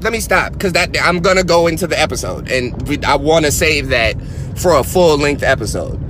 Let 0.00 0.12
me 0.12 0.20
stop 0.20 0.52
because 0.52 0.72
that 0.74 0.96
I'm 1.02 1.20
gonna 1.20 1.44
go 1.44 1.66
into 1.66 1.86
the 1.86 1.98
episode, 1.98 2.50
and 2.50 2.86
we, 2.88 2.98
I 3.04 3.16
want 3.16 3.46
to 3.46 3.52
save 3.52 3.88
that 3.88 4.20
for 4.56 4.76
a 4.78 4.84
full 4.84 5.18
length 5.18 5.42
episode. 5.42 6.00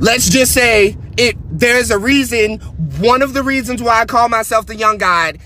Let's 0.00 0.28
just 0.28 0.52
say 0.52 0.96
it. 1.16 1.36
There's 1.50 1.90
a 1.90 1.98
reason. 1.98 2.58
One 3.00 3.22
of 3.22 3.34
the 3.34 3.42
reasons 3.42 3.82
why 3.82 4.00
I 4.00 4.04
call 4.04 4.28
myself 4.28 4.66
the 4.66 4.76
young 4.76 4.98
god 4.98 5.38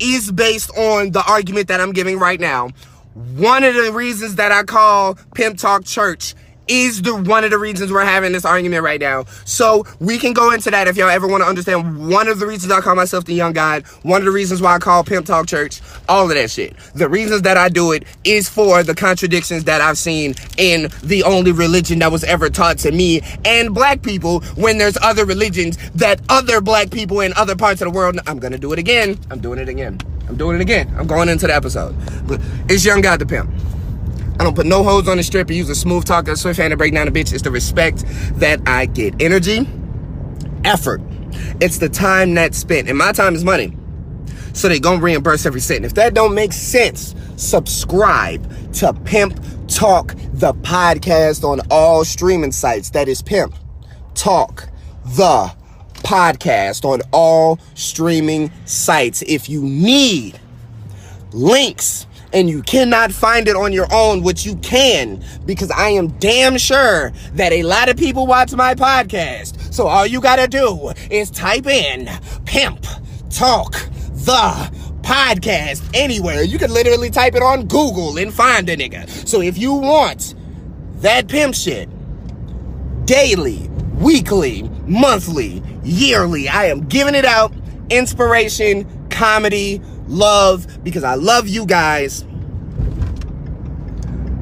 is 0.00 0.30
based 0.30 0.70
on 0.76 1.10
the 1.12 1.24
argument 1.26 1.68
that 1.68 1.80
I'm 1.80 1.92
giving 1.92 2.18
right 2.18 2.40
now. 2.40 2.70
One 3.14 3.64
of 3.64 3.74
the 3.74 3.92
reasons 3.92 4.36
that 4.36 4.52
I 4.52 4.62
call 4.62 5.16
Pimp 5.34 5.58
Talk 5.58 5.84
Church 5.84 6.34
is 6.68 7.02
the 7.02 7.14
one 7.14 7.44
of 7.44 7.50
the 7.50 7.58
reasons 7.58 7.92
we're 7.92 8.04
having 8.04 8.32
this 8.32 8.44
argument 8.44 8.82
right 8.82 9.00
now. 9.00 9.24
So 9.44 9.84
we 10.00 10.18
can 10.18 10.32
go 10.32 10.52
into 10.52 10.70
that 10.70 10.88
if 10.88 10.96
y'all 10.96 11.08
ever 11.08 11.26
want 11.26 11.42
to 11.42 11.48
understand 11.48 12.08
one 12.08 12.28
of 12.28 12.38
the 12.38 12.46
reasons 12.46 12.72
I 12.72 12.80
call 12.80 12.94
myself 12.94 13.24
the 13.24 13.34
young 13.34 13.52
god, 13.52 13.86
one 14.02 14.20
of 14.20 14.24
the 14.24 14.30
reasons 14.30 14.60
why 14.60 14.74
I 14.74 14.78
call 14.78 15.04
Pimp 15.04 15.26
Talk 15.26 15.46
Church, 15.46 15.80
all 16.08 16.24
of 16.24 16.36
that 16.36 16.50
shit. 16.50 16.76
The 16.94 17.08
reasons 17.08 17.42
that 17.42 17.56
I 17.56 17.68
do 17.68 17.92
it 17.92 18.04
is 18.24 18.48
for 18.48 18.82
the 18.82 18.94
contradictions 18.94 19.64
that 19.64 19.80
I've 19.80 19.98
seen 19.98 20.34
in 20.56 20.90
the 21.02 21.22
only 21.24 21.52
religion 21.52 21.98
that 22.00 22.12
was 22.12 22.24
ever 22.24 22.50
taught 22.50 22.78
to 22.78 22.92
me 22.92 23.20
and 23.44 23.74
black 23.74 24.02
people 24.02 24.40
when 24.56 24.78
there's 24.78 24.96
other 25.02 25.24
religions 25.24 25.78
that 25.92 26.20
other 26.28 26.60
black 26.60 26.90
people 26.90 27.20
in 27.20 27.32
other 27.34 27.56
parts 27.56 27.80
of 27.80 27.86
the 27.86 27.96
world. 27.96 28.18
I'm 28.26 28.38
gonna 28.38 28.58
do 28.58 28.72
it 28.72 28.78
again. 28.78 29.18
I'm 29.30 29.40
doing 29.40 29.58
it 29.58 29.68
again. 29.68 29.98
I'm 30.28 30.36
doing 30.36 30.56
it 30.56 30.60
again. 30.60 30.94
I'm 30.98 31.06
going 31.06 31.28
into 31.28 31.46
the 31.46 31.54
episode. 31.54 31.96
It's 32.68 32.84
Young 32.84 33.00
God 33.00 33.18
the 33.18 33.26
Pimp. 33.26 33.50
I 34.38 34.44
don't 34.44 34.54
put 34.54 34.66
no 34.66 34.84
hoes 34.84 35.08
on 35.08 35.16
the 35.16 35.22
strip 35.22 35.48
and 35.48 35.56
use 35.56 35.68
a 35.68 35.74
smooth 35.74 36.04
talker, 36.04 36.36
swift 36.36 36.58
hand 36.58 36.70
to 36.70 36.76
break 36.76 36.94
down 36.94 37.08
a 37.08 37.10
bitch. 37.10 37.32
It's 37.32 37.42
the 37.42 37.50
respect 37.50 38.04
that 38.36 38.60
I 38.66 38.86
get. 38.86 39.20
Energy, 39.20 39.68
effort. 40.64 41.00
It's 41.60 41.78
the 41.78 41.88
time 41.88 42.34
that's 42.34 42.56
spent. 42.56 42.88
And 42.88 42.96
my 42.96 43.12
time 43.12 43.34
is 43.34 43.44
money. 43.44 43.76
So 44.52 44.68
they 44.68 44.80
gonna 44.80 45.00
reimburse 45.00 45.44
every 45.46 45.60
cent. 45.60 45.84
If 45.84 45.94
that 45.94 46.14
don't 46.14 46.34
make 46.34 46.52
sense, 46.52 47.14
subscribe 47.36 48.72
to 48.74 48.92
Pimp 48.92 49.40
Talk, 49.68 50.14
the 50.32 50.54
podcast 50.54 51.44
on 51.44 51.60
all 51.70 52.04
streaming 52.04 52.52
sites. 52.52 52.90
That 52.90 53.08
is 53.08 53.22
Pimp 53.22 53.54
Talk, 54.14 54.68
the 55.04 55.52
podcast 55.94 56.84
on 56.84 57.00
all 57.12 57.58
streaming 57.74 58.50
sites. 58.64 59.22
If 59.22 59.48
you 59.48 59.62
need 59.62 60.40
links 61.32 62.06
and 62.32 62.48
you 62.48 62.62
cannot 62.62 63.12
find 63.12 63.48
it 63.48 63.56
on 63.56 63.72
your 63.72 63.86
own, 63.92 64.22
which 64.22 64.44
you 64.44 64.56
can, 64.56 65.24
because 65.46 65.70
I 65.70 65.90
am 65.90 66.08
damn 66.18 66.58
sure 66.58 67.12
that 67.34 67.52
a 67.52 67.62
lot 67.62 67.88
of 67.88 67.96
people 67.96 68.26
watch 68.26 68.52
my 68.52 68.74
podcast. 68.74 69.72
So 69.72 69.86
all 69.86 70.06
you 70.06 70.20
gotta 70.20 70.48
do 70.48 70.92
is 71.10 71.30
type 71.30 71.66
in 71.66 72.08
pimp 72.44 72.84
talk 73.30 73.72
the 74.12 74.70
podcast 75.02 75.88
anywhere. 75.94 76.42
You 76.42 76.58
can 76.58 76.72
literally 76.72 77.10
type 77.10 77.34
it 77.34 77.42
on 77.42 77.66
Google 77.66 78.18
and 78.18 78.32
find 78.32 78.68
a 78.68 78.76
nigga. 78.76 79.08
So 79.26 79.40
if 79.40 79.56
you 79.56 79.72
want 79.72 80.34
that 80.96 81.28
pimp 81.28 81.54
shit 81.54 81.88
daily, 83.06 83.68
weekly, 83.94 84.64
monthly, 84.86 85.62
yearly, 85.82 86.48
I 86.48 86.66
am 86.66 86.86
giving 86.86 87.14
it 87.14 87.24
out. 87.24 87.52
Inspiration, 87.90 89.08
comedy, 89.08 89.80
love 90.08 90.82
because 90.82 91.04
I 91.04 91.14
love 91.14 91.48
you 91.48 91.66
guys. 91.66 92.24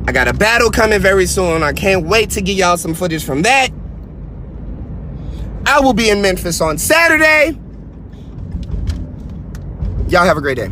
I 0.09 0.12
got 0.12 0.29
a 0.29 0.33
battle 0.33 0.70
coming 0.70 1.00
very 1.00 1.26
soon. 1.26 1.62
I 1.62 1.72
can't 1.72 2.07
wait 2.07 2.31
to 2.31 2.40
get 2.40 2.57
y'all 2.57 2.76
some 2.76 2.94
footage 2.94 3.24
from 3.24 3.42
that. 3.42 3.70
I 5.66 5.81
will 5.81 5.94
be 5.94 6.11
in 6.11 6.22
Memphis 6.22 6.61
on 6.61 6.79
Saturday. 6.79 7.59
Y'all 10.09 10.24
have 10.24 10.37
a 10.37 10.40
great 10.40 10.57
day. 10.57 10.70